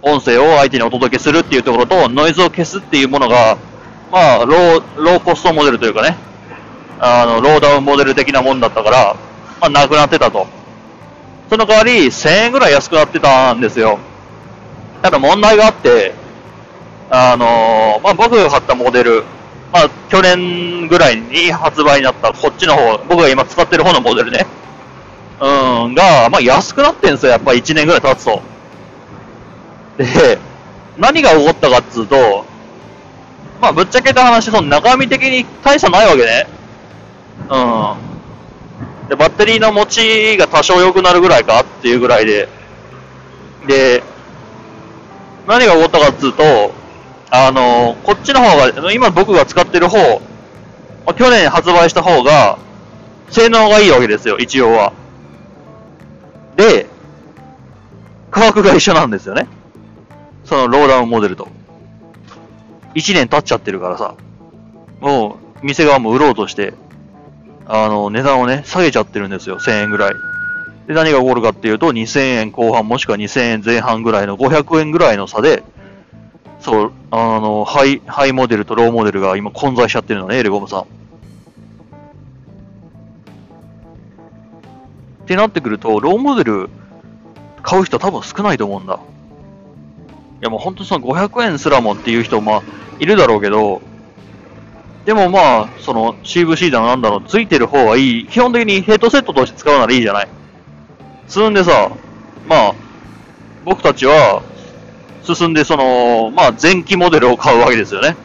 [0.00, 3.58] 音声を相手にお届けするっていうところと、ノイズを消すっていうものが、
[4.10, 6.16] まあ、ロー、ローコストモデルというかね、
[7.00, 9.16] あの、ローダウンモデル的なもんだったから、
[9.60, 10.46] まあ、なくなってたと。
[11.50, 13.98] その代わり、1000円ぐらい安くなってたんですよ。
[15.02, 16.14] ただ問題があって、
[17.10, 19.24] あのまあ、僕が買ったモデル、
[19.72, 24.46] まあ、去年ぐらいに発売になったこっちの方、僕が今使ってる方のモデルね。
[25.40, 28.42] うん、が、まあ、安くなってんですよ、やっぱ1年ぐらい経つと。
[29.98, 30.38] で、
[30.96, 32.44] 何が起こったかっつうと、
[33.60, 36.46] まあ、ぶっちゃけた話、その中身的に大差ないわけね。
[37.50, 39.08] うん。
[39.08, 42.48] で、バッテリーの持ちが多少良くなるぐらいかっていうぐらいで。
[43.66, 44.02] で、
[45.46, 46.72] 何が起こったかっつうと、
[47.30, 50.20] あの、こっちの方が、今僕が使ってる方、
[51.06, 52.58] ま去年発売した方が、
[53.30, 54.92] 性能がいいわけですよ、一応は。
[56.56, 56.86] で、
[58.30, 59.46] 価格が一緒なんですよね。
[60.44, 61.48] そのローダウンモデルと。
[62.94, 64.14] 1年経っちゃってるからさ、
[65.00, 66.74] もう、店側も売ろうとして、
[67.66, 70.14] あの、値段をね、下げちゃってるんですよ、1000円ぐらい。
[70.86, 75.62] で、何が起こるかっていうと、2000円後半もしくは2000円前半ぐらいの500円ぐらいの差で、
[76.60, 80.80] そう、あの、ハイ、ハイモデルとローモデルが今混在しちゃってるのね、エレゴムさん。
[80.82, 80.84] っ
[85.26, 86.70] てなってくると、ローモデル
[87.62, 88.98] 買う人多分少ないと思うんだ。
[90.40, 92.62] いやもう本当その500円すらもっていう人まあ
[93.00, 93.82] いるだろうけど、
[95.04, 98.26] でもまあ、その CVC だなんだろう、ついてる方はいい。
[98.26, 100.28] 基本的にヘッドセットとして使うならいいじゃない。
[101.28, 101.90] 進んでさ、
[102.46, 102.74] まあ、
[103.64, 104.42] 僕たちは、
[105.22, 108.16] 進んでその、まあ前期モデルを買うわけですよね。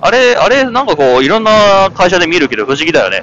[0.00, 3.22] あれ、あれ、なんかこう、いろんな会社で見るけど不思議だよね。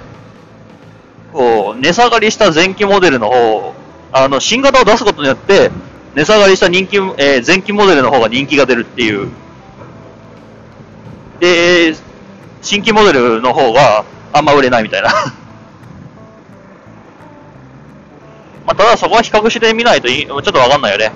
[1.34, 3.74] こう、値下がりした前期モデルの方、
[4.14, 5.72] あの、新型を出すことによって、
[6.18, 9.30] 値下がりした人気、えー前期モデルの方が人気が出るっていう。
[11.40, 11.94] で、
[12.64, 14.04] 新規モデルの方が
[14.34, 15.10] あんま売れないみたいな。
[18.66, 21.12] まあ、ただそこは比較してみないといいちょっとわかんないよね。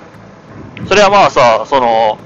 [0.86, 2.16] それはまあさ、その、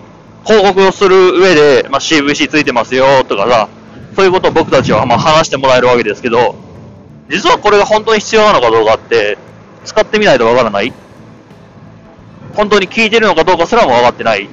[0.45, 3.69] 広告をする上で、まあ、CVC ついてますよとかさ、
[4.15, 6.55] そういうことを僕たちはまあ話してもらえるわけですけど、
[7.31, 9.39] 実はこれが本当に必要なのかどうかって、
[9.87, 10.93] 使ってみないとわからない
[12.57, 14.45] 本当に効いてるのかどうかすらも分かってない。
[14.47, 14.49] っ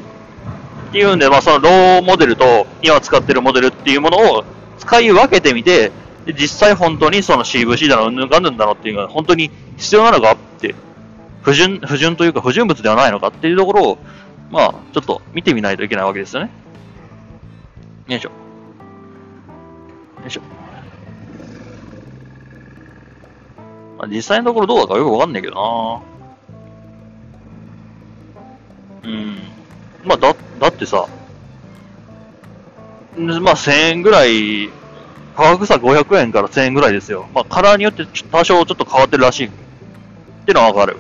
[0.91, 4.43] ていうんで、まあ、そのローモデルと今使ってるモデルっていうものを
[4.77, 5.91] 使い分けてみて、
[6.27, 10.75] 実際本当にその CVC だの、うんぬんかんぬんだのっていうのが本当に必要なのかって、
[11.41, 13.97] 不純、不純というか不純物ではないのかっていうところを、
[14.51, 16.51] まあ、ちょっと見てみないといけないわけですよね。
[18.07, 18.29] よいしょ。
[18.29, 18.35] よ
[20.27, 20.41] いしょ。
[23.97, 26.12] まあ、実際のところどうだかよくわかんないけどな
[29.03, 29.37] うん。
[30.03, 31.07] まあ、だ、だってさ、
[33.17, 34.69] まあ、1000円ぐらい、
[35.35, 37.27] 価格差500円から1000円ぐらいですよ。
[37.33, 39.47] まあ、カラーによって多少ちょっと変わってるらしい。
[39.47, 39.49] っ
[40.45, 40.97] ていうのはわかる。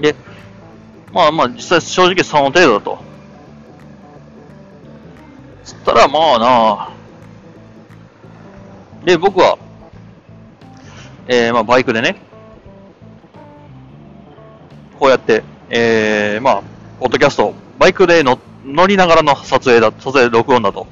[0.00, 0.14] で、
[1.12, 2.98] まあまあ、実際正直その程度だと。
[5.64, 6.46] つったらまあな
[6.90, 6.90] あ
[9.04, 9.58] で、僕は、
[11.26, 12.16] えー、まあバイクでね、
[14.98, 16.62] こうやって、えー、まあ、
[17.00, 20.86] ポッドキャスト、バイクで乗りながらの撮影だ、撮影、録音だと。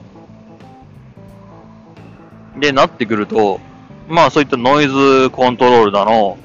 [2.59, 3.61] で、なってくると、
[4.09, 6.39] まあそういったノイズコントロールだの、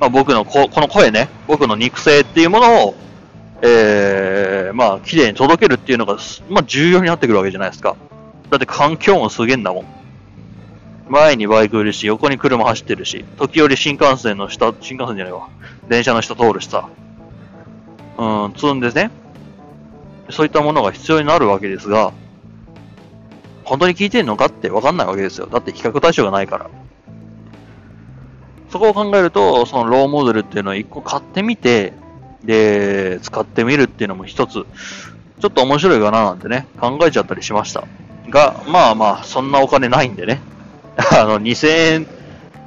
[0.00, 2.94] まあ僕のこ、この声ね、僕の肉声っていうものを、
[3.62, 6.16] えー、まあ綺麗に届けるっていうのが、
[6.48, 7.96] まあ重要になってくるわけじゃないですか。
[8.50, 9.84] だって環境もすげえんだもん。
[11.08, 15.48] 前にバイクいるし、横に車走ってるし、時折新幹線の下、新幹線じゃないわ。
[15.88, 16.88] 電車の下通るしさ。
[18.18, 19.10] うん、積んでね。
[20.30, 22.12] そういったものが必要になるわけですが、
[23.64, 25.46] 本当に聞いてんのかって分かんないわけですよ。
[25.46, 26.70] だって比較対象がないから。
[28.70, 31.92] そこを考えると、そのローモデルっていうのを一個買ってみて、
[32.44, 34.64] で、使ってみるっていうのも一つ、
[35.40, 37.84] ちょっと面白いかななんてね、考えちゃったりしました。
[38.28, 40.40] が、まあまあ、そんなお金ないんでね。
[40.96, 42.06] あの、2000円、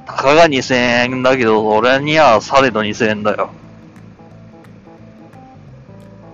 [0.06, 3.52] たかが2000円だけど、俺にはされど2000円だよ。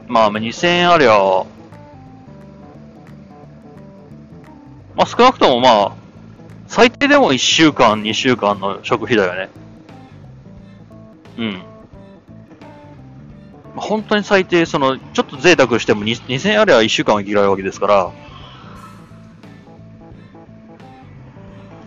[0.07, 1.45] まあ、2000円ありゃ、
[4.95, 5.91] まあ少なくともまあ、
[6.67, 9.49] 最低でも1週間、2週間の食費だよね。
[11.37, 11.61] うん。
[13.75, 18.11] 本当に最低、その、ちょっと贅沢しても2000円あれば1週間は生きられるわけですから、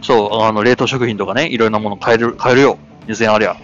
[0.03, 2.79] そう、あの、冷凍食品とかね、いろんなもの買える、買えるよ。
[3.07, 3.57] 2000円ありゃ。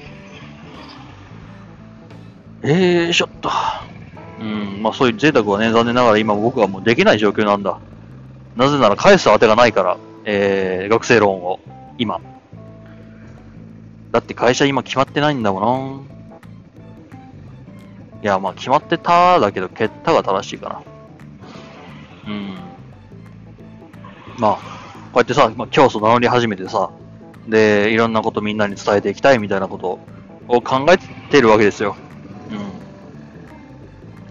[2.63, 3.51] えー、ちょっと。
[4.41, 7.79] うん、まあそういう贅沢はね、残念ながら今僕はもうできない状況なんだ。
[8.57, 11.61] なぜなら返す当てがないから、えー、学生ローンを、
[11.99, 12.21] 今。
[14.13, 16.17] だって会社今決まってないんだもんな。
[18.23, 22.33] いや、まあ決まってただけど、蹴ったが正しいかな。
[22.33, 22.55] うん。
[24.39, 24.61] まあ、こ
[25.15, 26.91] うやってさ、まあ、教祖名乗り始めてさ、
[27.49, 29.99] で、いろんなことみんなに伝えていきたいみたいなこと
[30.49, 30.99] を考え
[31.31, 31.97] てるわけですよ。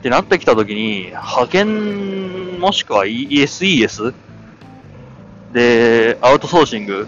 [0.06, 4.14] ってなってきたときに、派遣もしくは ESES
[5.52, 7.08] で、アウトソーシング？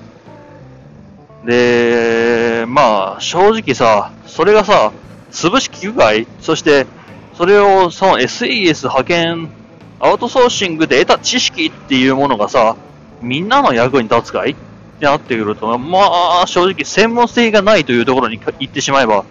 [1.45, 4.93] で、まあ、正直さ、それがさ、
[5.29, 6.87] 潰し機械そして、
[7.35, 9.51] それをその SES 派遣、
[9.99, 12.77] アウトソーシングで得た知識っていうものがさ、
[13.21, 14.53] みんなの役に立つかい？
[14.53, 14.55] っ
[14.99, 15.99] てなってくると、ま
[16.41, 19.23] あ、正直専門性がないというところに行ってしまえば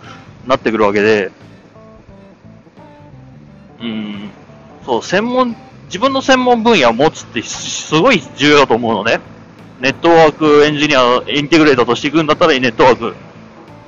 [0.47, 1.33] なってくるわけで、
[3.81, 4.31] うん、
[4.85, 9.21] そう、専門、自分の専門分野を持つってすごい重要だと思うのね。
[9.81, 13.15] ネットワークエンジニア、インテグレーターとしていくんだったらいいネットワーク。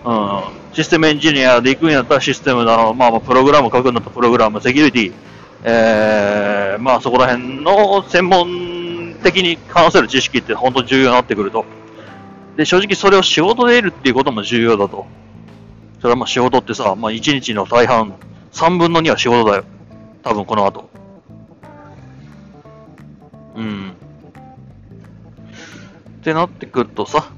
[0.04, 0.74] うん。
[0.74, 2.94] システムエンジニアで行くんやったらシステムだろう。
[2.94, 5.12] まあまあ、プログラム書くんだったらプログラム、セキュリティ。
[5.64, 11.64] えー、まあそこら辺の専門的に関する知識って本当重要になってくると。
[12.56, 15.06] で、正直それを仕事で得るっていうことも重要だと。
[16.00, 18.14] それはまあ仕事ってさ、まあ1日の大半、
[18.52, 19.64] 3分の2は仕事だよ。
[20.28, 20.90] 多分この後。
[23.56, 23.92] うん。
[26.20, 27.30] ってなってくるとさ、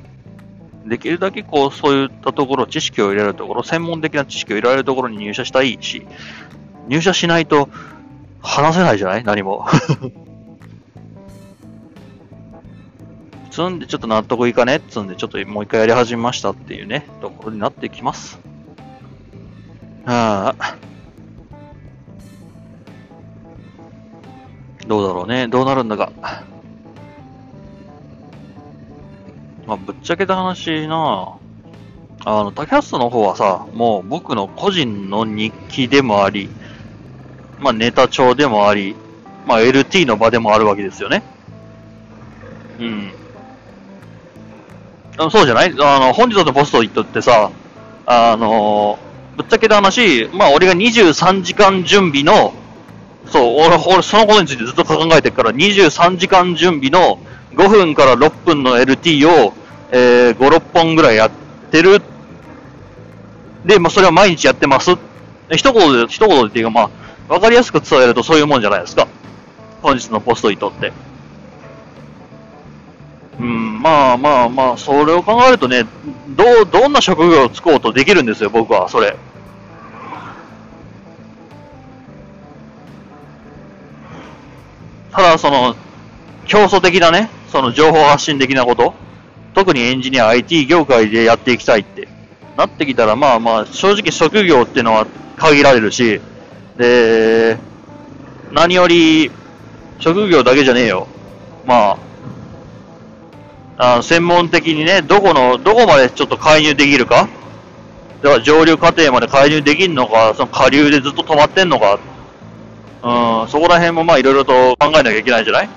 [0.84, 6.04] できるだけこう、そういったところ、知識を入れるところ、専門的な知識を入れられるところに入社したいし、
[6.88, 7.68] 入社しないと
[8.42, 9.24] 話せないじゃない？
[9.24, 9.68] 何も。
[13.52, 14.76] つんでちょっと納得いかね？
[14.76, 18.40] っつんで、ちょっともう一回やり始めましたっていうね、ところになってきます。
[20.06, 20.79] はあ。
[24.90, 25.46] どうだろうね。
[25.46, 26.10] どうなるんだか。
[29.64, 31.36] まあ、ぶっちゃけた話な
[32.24, 36.48] あの、竹橋の方はさ、もう僕の個人の日記でもあり、
[37.60, 38.96] まあ、ネタ帳でもあり、
[39.46, 41.22] まあ、LT の場でもあるわけですよね。
[42.80, 43.12] うん。
[45.30, 45.74] そうじゃない？
[45.78, 47.52] あの、本日のポストイットってさ、
[48.06, 48.98] あの、
[49.36, 52.54] ぶっちゃけた話、まあ、俺が23時間準備の、
[53.30, 57.20] そう、俺、俺、そのことについてずっと考えてるから、23時間準備の
[57.54, 59.54] 5分から6分の LT を、
[59.92, 61.30] えー、5、6本ぐらいやっ
[61.70, 62.02] てる。
[63.64, 64.96] で、まあ、それは毎日やってます。
[65.50, 66.90] 一言で、一言でっていうか、ま
[67.28, 69.06] あ、わかりやすく伝えるとそういうもんじゃないですか。
[69.82, 70.92] 本日のポストイトって。
[73.38, 75.86] うん、まあまあまあ、それを考えるとね、
[76.30, 79.16] どう、どんな職業をつこうとできるんですよ、僕は、それ。
[85.12, 85.74] ただ、その、
[86.46, 88.94] 競争的なね、その情報発信的なこと、
[89.54, 92.08] 特にエンジニア、IT 業界でやっていきたいって
[92.56, 96.20] なってきたら、まあまあ、正直職業っていうのは限られるし、
[96.76, 97.58] で、
[98.52, 99.30] 何より、
[99.98, 101.06] 職業だけじゃねえよ。
[101.66, 101.98] ま
[103.76, 107.28] あ、あ専門的にね、どこの、どこまでちょっと介入できるか
[108.22, 111.98] だから上流過程まで介入できるのか、その下流でずっと止まってんのか、
[113.02, 115.68] うん、そこら辺もまあいろいろと考えなきゃいけないんじゃない？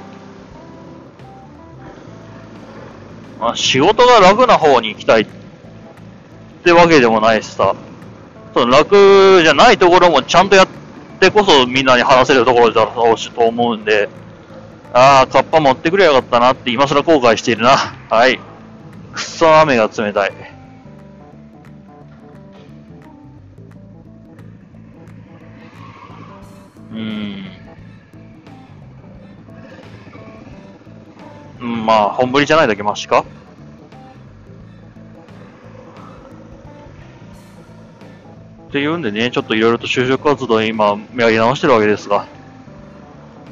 [3.39, 5.27] まあ、仕事が楽な方に行きたいっ
[6.63, 7.75] てわけでもないしさ、
[8.53, 10.67] その楽じゃないところもちゃんとやっ
[11.19, 14.07] てこそみんなに話せるところだろうしと思うんで、
[14.93, 17.75] ああ、カッパ持ってくれよかったなって今更後悔しているな。
[18.09, 18.39] はい。
[19.12, 20.52] くっそ雨が冷たい。
[26.93, 27.45] うん。
[31.60, 33.25] うん、まあ、本降りじゃないだけマシか？
[38.69, 42.25] っていうんでね、ちょっといろいろと就職活動今、やり直してるわけですが。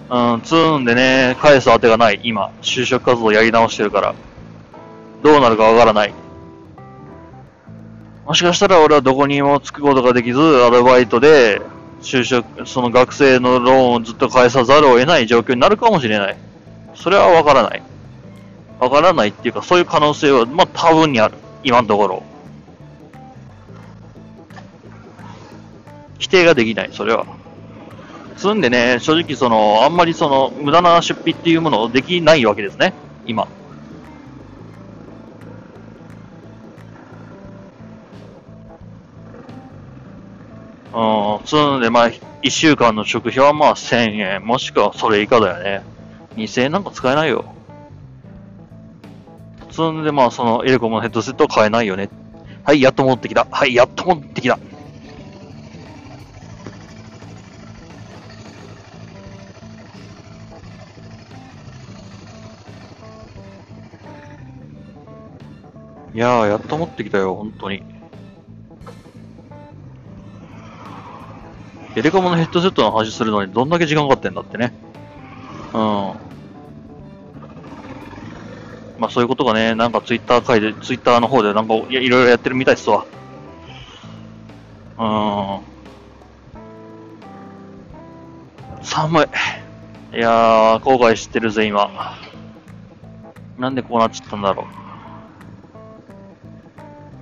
[0.10, 2.52] うん、つーんでね、返す当てがない、今。
[2.62, 4.16] 就職活動やり直してるから。
[5.24, 6.14] どうなるかわからない。
[8.26, 11.62] もしかしたら俺はどこにも着くことができず、アルバイトで、
[12.02, 16.38] 就職、その学生のローンをずっと返さざるを得ない状況になるかもしれない。
[16.96, 17.84] それはわからない。
[18.80, 21.36] わからないっていうか、そういう可能性は、まあ、多分にある。
[21.64, 22.24] 今のところ。
[26.18, 27.26] 否定ができない、それは。
[28.38, 32.94] つんでね、正直その、あんまりその、無駄な出費っていうものをできないわけですね、
[33.28, 33.48] 今。
[40.94, 45.84] うん、積んで、まあ、1週間の食費はまあ1000円、もしくはそれ以下だよね。
[46.36, 47.46] 2000円なんか使えないよ。
[49.70, 52.10] 積んで、まあ、そのエレコムのヘッドセットは買えないよね。
[52.64, 53.48] はい、やっと戻ってきた。
[53.50, 54.60] はい、やっと戻ってきた。
[66.14, 68.01] いやー、やっと持ってきたよ、本当に。
[71.96, 74.74] エレコムのヘッドセットの話するのにどんだけ時間かかってんだってね。
[75.74, 76.14] うん。
[78.98, 83.06] まあそういうことがね、なんかツイッター界で、ツイッターの方でなんかいやいろいろやってるみたいですわ。
[85.00, 85.04] う
[88.80, 88.84] ん。
[88.84, 89.26] 寒い。
[90.18, 92.18] いやー、後悔してるぜ、今。
[93.58, 94.64] なんでこうなっちゃったんだろ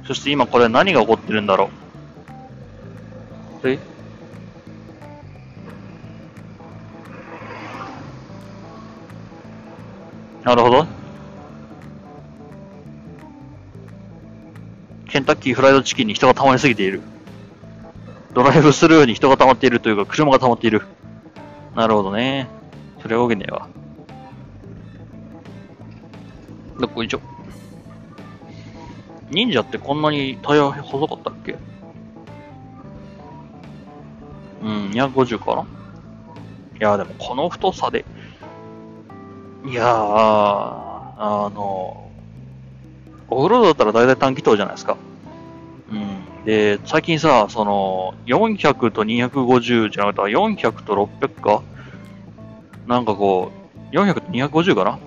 [0.03, 0.07] う。
[0.07, 1.69] そして今これ何が起こってるんだろ
[3.63, 3.69] う。
[3.69, 3.79] え？
[10.49, 10.87] なるほど。
[15.07, 17.03] ケンタッキーフライドチキンに人が溜まりすぎている。
[18.33, 20.81] ドライブスルーに人が溜まっているというか、車が溜まっている。
[21.75, 22.47] なるほどね。
[22.99, 23.67] それは動けねえわ。
[26.79, 27.21] どこいしょ。
[29.29, 31.59] 忍者ってこんなにタイヤ細かったっけ？
[34.63, 35.65] うん、250かない
[36.79, 38.03] や、でもこの太さで、
[39.69, 42.09] いやー、あの、
[43.29, 44.97] オフロードだったら大体短気筒じゃないですか。
[45.91, 46.43] うん。
[46.43, 51.61] で、最近さ、その、400と250じゃなくて、400と600か？
[52.87, 53.51] なんかこ
[53.91, 54.99] う、400と250かな？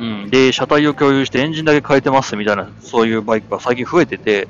[0.00, 0.30] うん。
[0.30, 4.48] で、車体を共有してエンジンだけ変えてますみたいな、そういうバイクが最近増えてて、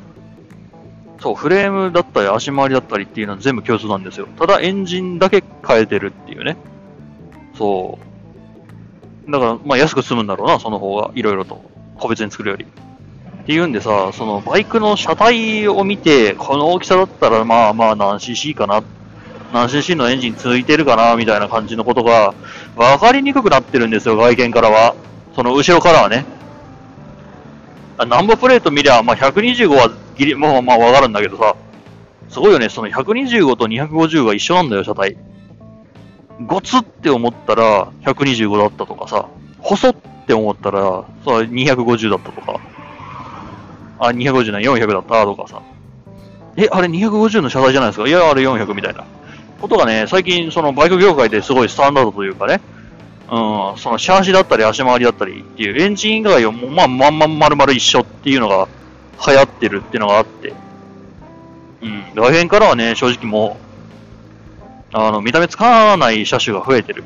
[1.20, 4.26] そう、フレームだったり足回りだったりっていうのは全部共通なんですよ。
[4.38, 6.56] ただエンジンだけ変えてるっていうね。
[7.54, 8.07] そう。
[9.28, 11.62] だから、まあ安く済むんだろうな、その方が、いろいろと。
[11.98, 12.64] 個別に作るより。
[12.64, 18.82] っていうんでさ、そのバイクの車体を見て、この大きさだったらまあまあ何 cc かな、
[19.52, 22.34] 何 cc のエンジンついてるかな、みたいな感じのことが
[22.76, 24.94] 分かりにくくなってるんですよ、外見からは。
[25.34, 26.24] その後ろからはね。
[27.98, 31.56] ナンバープレート見りゃ、まあ、125はギリ、もうまあわかるんだけどさ、
[32.28, 35.16] すごいよね、その125と250が一緒なんだよ、車体。
[36.46, 39.28] ゴツって思ったら125だったとかさ、
[39.60, 39.94] 細っ
[40.26, 42.60] て思ったら、そう250だったとか、
[43.98, 45.62] あ、250な400だったとかさ、
[46.56, 48.08] え、あれ250の車体じゃないですか？
[48.08, 49.04] いや、あれ400みたいな。
[49.60, 52.60] ことがね、最近そのバイク業界ですごいスタンダードというかね、
[53.28, 58.68] うん、そのシャーシだったり足回りだったりっていうエンジン以外をもうまあまんまん丸々一緒っていうのが
[59.26, 60.54] 流行ってるっていうのがあって、
[61.82, 63.67] うん、外辺からはね、正直もう、
[64.92, 67.04] あの、見た目つかない車種が増えてる。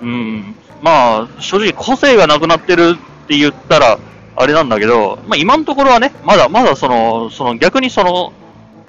[0.00, 3.98] うん、まあ、正直個性がなくなってるって言ったら、
[4.34, 8.32] あれなんだけど、まあ今のところはね、まだまだその、その逆にその、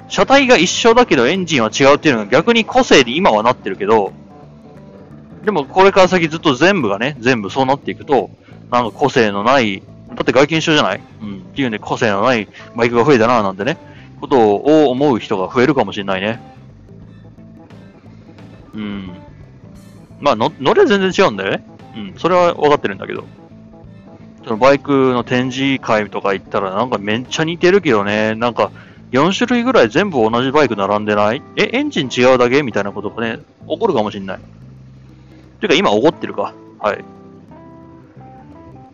[0.10, 4.14] 車体が一緒だけどエンジンは違うっていうのが逆に個性に今はなってるけど、
[5.44, 8.30] でもこれから先ずっと全部がね、全部そうなっていくと、
[8.72, 9.84] なんか個性のない、
[10.16, 11.02] だって外見一緒じゃない？
[11.22, 11.38] うん。
[11.38, 13.78] っていうんで個性のないバイクが増えたななんてね、
[14.24, 16.40] ことを思う人が増えるかもしれないね。
[18.74, 19.10] うん。
[20.22, 21.68] まあの乗りは全然違うんだよね。
[21.98, 22.14] うん。
[22.18, 23.26] それは分かってるんだけど。
[24.46, 28.72] そのバイクの展示会とか行ったらなんかめっちゃ似てるけどね、なんか
[29.12, 31.42] 4種類ぐらい全部同じバイク並んでない？
[31.58, 34.38] え、エンジン違うだけみたいなことがね、起こるかもしれない。
[34.38, 36.54] ていうか今起こってるか。
[36.80, 37.04] はい。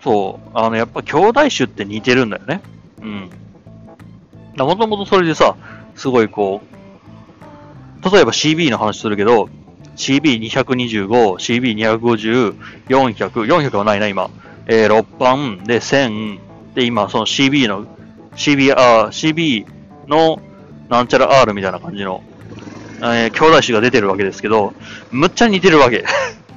[0.03, 0.49] そう。
[0.55, 2.61] あの、やっぱ兄弟種って似てるんだよね。
[3.01, 3.30] うん。
[4.58, 5.56] もともとそれでさ、
[5.95, 9.50] すごいこう、例えば CB の話するけど、
[9.95, 12.56] CB225、CB250、
[12.88, 14.30] 400、400はないな、今。
[14.66, 16.39] えー、6番で1000、
[16.74, 17.86] で、今、その CB の、
[18.36, 19.66] CB、あ、CB
[20.08, 20.41] の
[20.89, 22.24] なんちゃら R みたいな感じの、
[23.00, 24.74] えー、兄弟種が出てるわけですけど、
[25.12, 26.06] むっちゃ似てるわけ。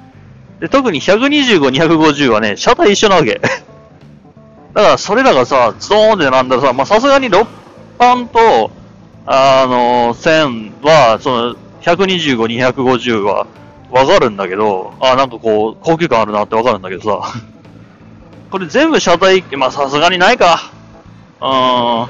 [0.61, 3.41] で、特に125、250はね、車体一緒なわけ。
[4.75, 7.47] だから、それらがさ、ゾーンでなんだらさ、まあ、さすがに6
[8.03, 8.73] 番と、
[9.27, 13.47] あの、線は、その、125、250は、
[13.93, 17.33] わかるんだけど、あ、なんかこう、高級感あるなってわかるんだけどさ、
[18.51, 20.73] これ全部車体、まあ、さすがにないか。
[21.41, 22.07] うん、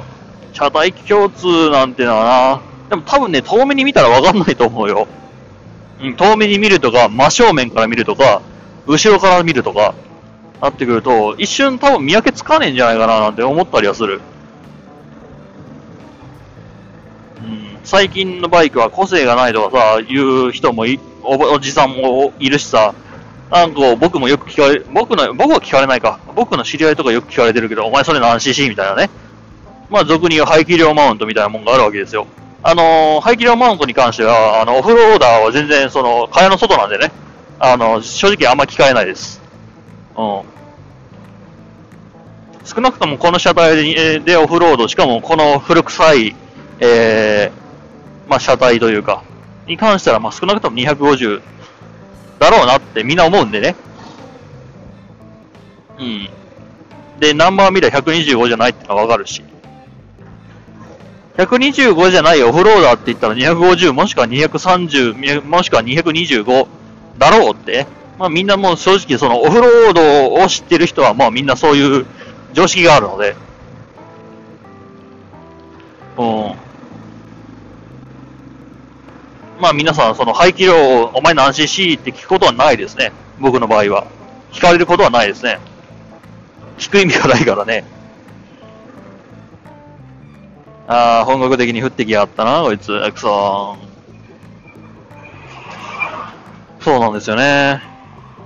[0.52, 5.06] 車体共通なんてのはな、でも多分ね、遠目に見たらわかんないと思うよ。
[6.00, 8.40] うん、遠目に見るとか、真正面から見るとか、
[8.86, 9.94] 後ろから見るとか、
[10.60, 14.20] なってくると、一瞬多分見分けつかねえんじゃないかななんて思ったりはする。
[17.84, 22.94] 最近のバイクは個性がないとかさ、言う人もいおおじさんもいるしさ、
[23.50, 26.18] なんか僕もよく聞かれ、僕の、僕は聞かれないか。
[26.34, 29.10] 僕の知り合いとかよく聞かれてるけど、お前それ何 cc みたいなね。
[29.90, 32.26] まあ、俗に言う排気量マウントみたいなもんがあるわけですよ。
[32.62, 37.12] あのー、排気量マウントに関しては、あの、オフローダーは全然、その、蚊帳の外なんでね、
[37.58, 39.42] あの、正直あんま聞かれないです。
[40.16, 40.42] うん。
[42.64, 46.36] 少なくともこの車体ででオフロード、しかもこの古臭い、
[46.80, 47.61] えー、
[48.28, 49.22] まあ、車体というか、
[49.66, 51.40] に関しては、まあ、少なくとも250
[52.38, 53.76] だろうなってみんな思うんでね。
[55.98, 56.28] うん。
[57.20, 59.44] で、ナンバー見りゃ125じゃないってのはわかるし。
[61.36, 66.66] 125じゃないオフローダーって言ったら250もしくは230もしくは225
[67.18, 67.86] だろうって。
[68.18, 72.06] まあみんなもう正直そのオフロードを知ってる人はまあみんなそういう
[72.52, 73.36] 常識があるので。
[76.18, 76.54] うん。
[79.62, 83.12] まあ皆さんその排気量をお前何 cc って聞くことはないですね。
[83.38, 84.08] 僕の場合は。
[84.50, 85.60] 聞かれることはないですね。
[86.78, 87.84] 聞く意味がないからね。
[90.88, 92.88] ああ、本格的に降ってきやがったな、こいつ。
[93.12, 93.76] くそ
[96.80, 97.80] そうなんですよね。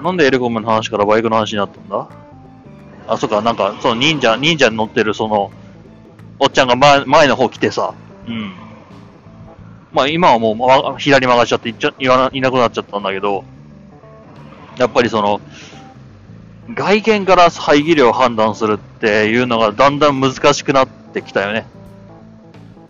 [0.03, 2.09] なんでエレコムの話からバイクの話になったんだ？
[3.09, 5.51] あ、そっか、なんか、その忍者、忍者に乗ってるその、
[6.39, 7.95] おっちゃんが前前の方来てさ、
[8.29, 8.53] うん。
[9.97, 10.53] まあ今はも
[10.95, 13.45] う左曲がっちゃっていっちゃいなくなっちゃったんだけど、
[14.77, 15.41] やっぱりその、
[16.75, 21.67] 外見から排気量を判断するっていうのがだんだん難しくなってきたよね。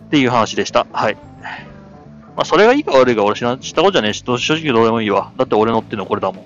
[0.07, 0.85] っていう話でした。
[0.91, 1.15] はい。
[2.35, 5.31] まあ、それがいいか悪いか俺知ら知ったことじゃねえし、正直どうでもいいわ。
[5.37, 6.45] だって俺乗ってるのこれだもん。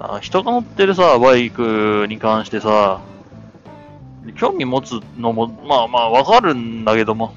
[0.00, 3.00] あ人が乗ってるさ、バイクに関してさ、
[4.38, 7.34] 興味持つのも、まあまあわかるんだけども。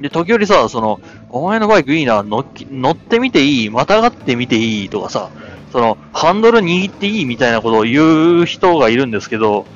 [0.00, 5.30] で、時折さ、その、お前のバイクいいな、乗乗ってみていい、またがってみていいとかさ、
[5.72, 9.66] その、ハンドル握っていいみたいなことを言う人がいるんですけど、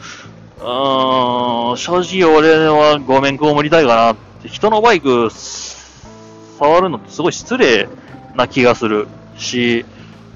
[0.60, 4.12] うーん、正直俺はごめんこもりたいかな。
[4.12, 7.88] って、人のバイク触るのってすごい失礼
[8.34, 9.06] な気がする
[9.36, 9.84] し、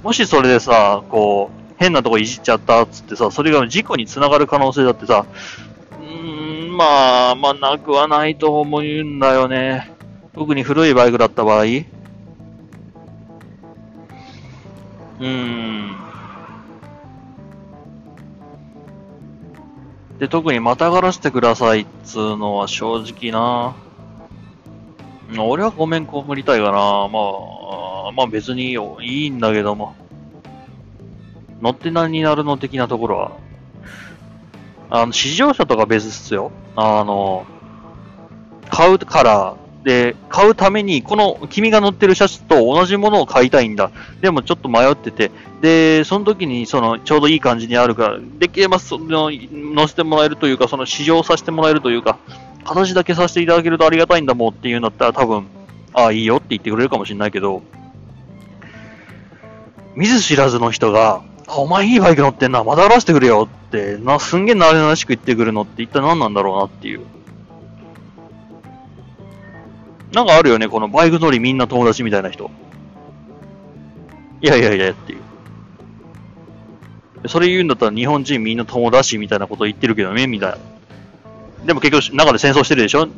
[0.02, 5.26] もしそれでさ、こう、変なとこいじっちゃったっつってさ、それが事故につながる可能性だってさ、
[6.72, 9.90] まあ、まあ、なくはないと思うんだよね。
[10.34, 11.62] 特に古いバイクだった場合。
[11.62, 15.96] うーん。
[20.18, 23.74] で、特にまたがらせてくださいっつうのは正直な。
[25.38, 26.70] 俺はごめんこむりたいかな。
[26.72, 26.78] ま
[28.08, 29.94] あ、まあ別にいいんだけども。
[31.60, 33.32] 乗って何になるの的なところは。
[34.94, 36.52] あの、試乗車とか別っすよ。
[36.76, 37.46] あの、
[38.68, 43.90] 買うから、で、買うために、この君が乗ってる車種と同じものを買いたいんだ。
[44.20, 45.30] でもちょっと迷ってて、
[45.62, 52.18] で、その時にそのちょうどいい感じにあるから、できればその乗せてもらえるというか、その試乗させてもらえるというか、
[52.62, 55.46] 形だけさせていただけるとありがたいんだもんっていうんだったら多分、
[55.94, 57.62] ああ、いいよって言ってくれるかもしれないけど、
[59.96, 67.00] 見ず知らずの人が、お前いいバイク乗ってんな、まだらしてくれよって、な、すんげえ慣れなしく言ってくるのって一体何なんだろうなっていう。
[70.12, 72.50] なんかあるよね、このバイク乗りみんな友達みたいな人。
[74.40, 75.16] いやいやいやってい
[77.24, 77.28] う。
[77.28, 80.58] それ言うんだったら日本人みんな友達みたいなこと言ってるけどね、みたいな。
[81.66, 83.08] でも結局、中で戦争してるでしょ？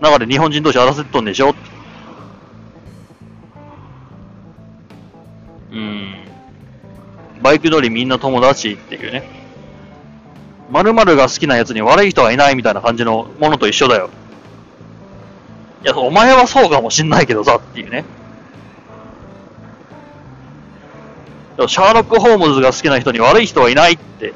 [0.00, 1.54] 中で日本人同士争ってとんでしょ？
[5.70, 6.23] うん。
[7.44, 9.28] バイク乗りみんな友達っていうね。
[10.70, 14.08] 〇〇が好きなやつに悪い人はいないみたいな感じのものと一緒だよ。
[15.84, 18.06] いや、お前はそうかもしんないけどさっていうね。
[21.68, 24.32] シャーロック・ホームズが好きな人に悪い人はいないって。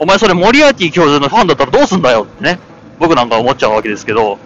[0.00, 2.58] お前それモリアーティ教授のファンだったらどうすんだよってね。
[2.98, 4.38] 僕なんか思っちゃうわけですけど。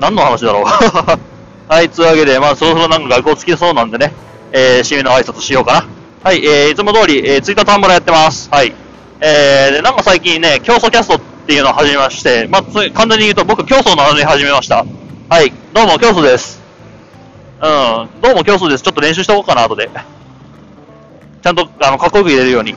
[0.00, 0.64] 何の話だろう
[1.72, 4.12] はい、つうわけで、まあ、そろそろなんか学校つきそうなんでね、
[4.52, 5.86] えー、締めの挨拶しようかな。
[6.22, 8.48] はい、えー、いつも通り、えー、ツイッタータンブラやってます。
[8.50, 8.72] はい。
[9.20, 14.84] えー、で、なんか最近ね、競争キャストっていうのを始めまして、まあ、簡単に言うと僕競争の話始めました。
[15.28, 16.60] はい、どうも競争です。
[17.62, 18.82] うん、どうも競争です。
[18.82, 19.88] ちょっと練習しとこうかな、後で。
[21.42, 22.74] ちゃんと、あの、かっこよく入れるように。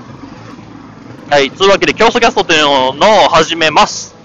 [1.29, 4.15] はい、つうわけで競争キャストっていうのを始めます。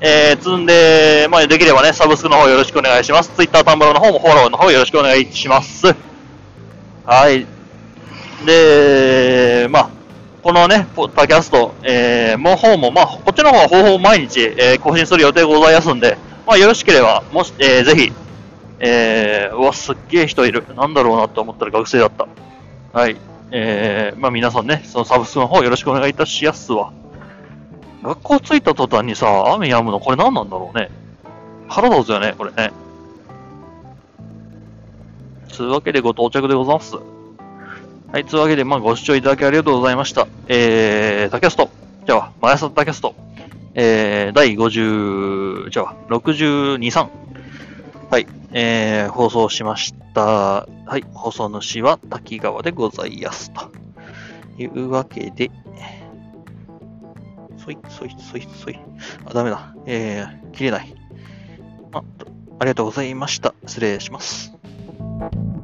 [0.00, 3.30] えー、つんで、まあ、できればね、サブスクの方よろしくお願いします。
[3.30, 6.07] ツイッター、タンブラの方もフォローの方よろしくお願いします。
[7.08, 7.46] はい。
[8.44, 9.90] で、まあ、
[10.42, 18.12] このね、ポッドキャスト、えー、もう方も、まあ、こっちの方は方法毎日、えー、更新する予定ございますんで、まあ、よろしければ、もし、えー、ぜひ、
[18.80, 20.66] えー、うわ、すっげえ人いる。
[20.76, 22.28] なんだろうなと思ったら学生だった。
[22.92, 23.16] はい。
[23.52, 26.92] えー、まあ皆さんね、そのサブスクの方よろしくお願いいたしやすわ。
[28.02, 30.90] 学校着いた途端にさ、雨止むのこれ何なんだろうね。
[31.68, 32.70] 腹立つよね、これね。
[35.48, 36.96] つうわけでご到着でございます。
[38.10, 40.28] はい、つうわけで、まあ、ご視聴いただきありがとうございました。
[40.48, 41.68] えー、タキャスト。
[42.06, 43.14] じゃあ、毎朝タキャスト。
[43.74, 47.08] えー、第50、じゃあ、62、3。
[48.10, 50.22] はい、えー、放送しました。
[50.22, 53.52] はい、放送主は滝川でございます。
[53.52, 53.70] と
[54.62, 55.50] いうわけで、
[57.62, 58.80] そい、そい、そい、そい。
[59.26, 59.74] あ、ダメだ。
[59.84, 60.94] えー、切れない。
[61.92, 62.02] あ、
[62.58, 63.54] ありがとうございました。
[63.66, 64.57] 失礼します。
[65.18, 65.57] Thank you.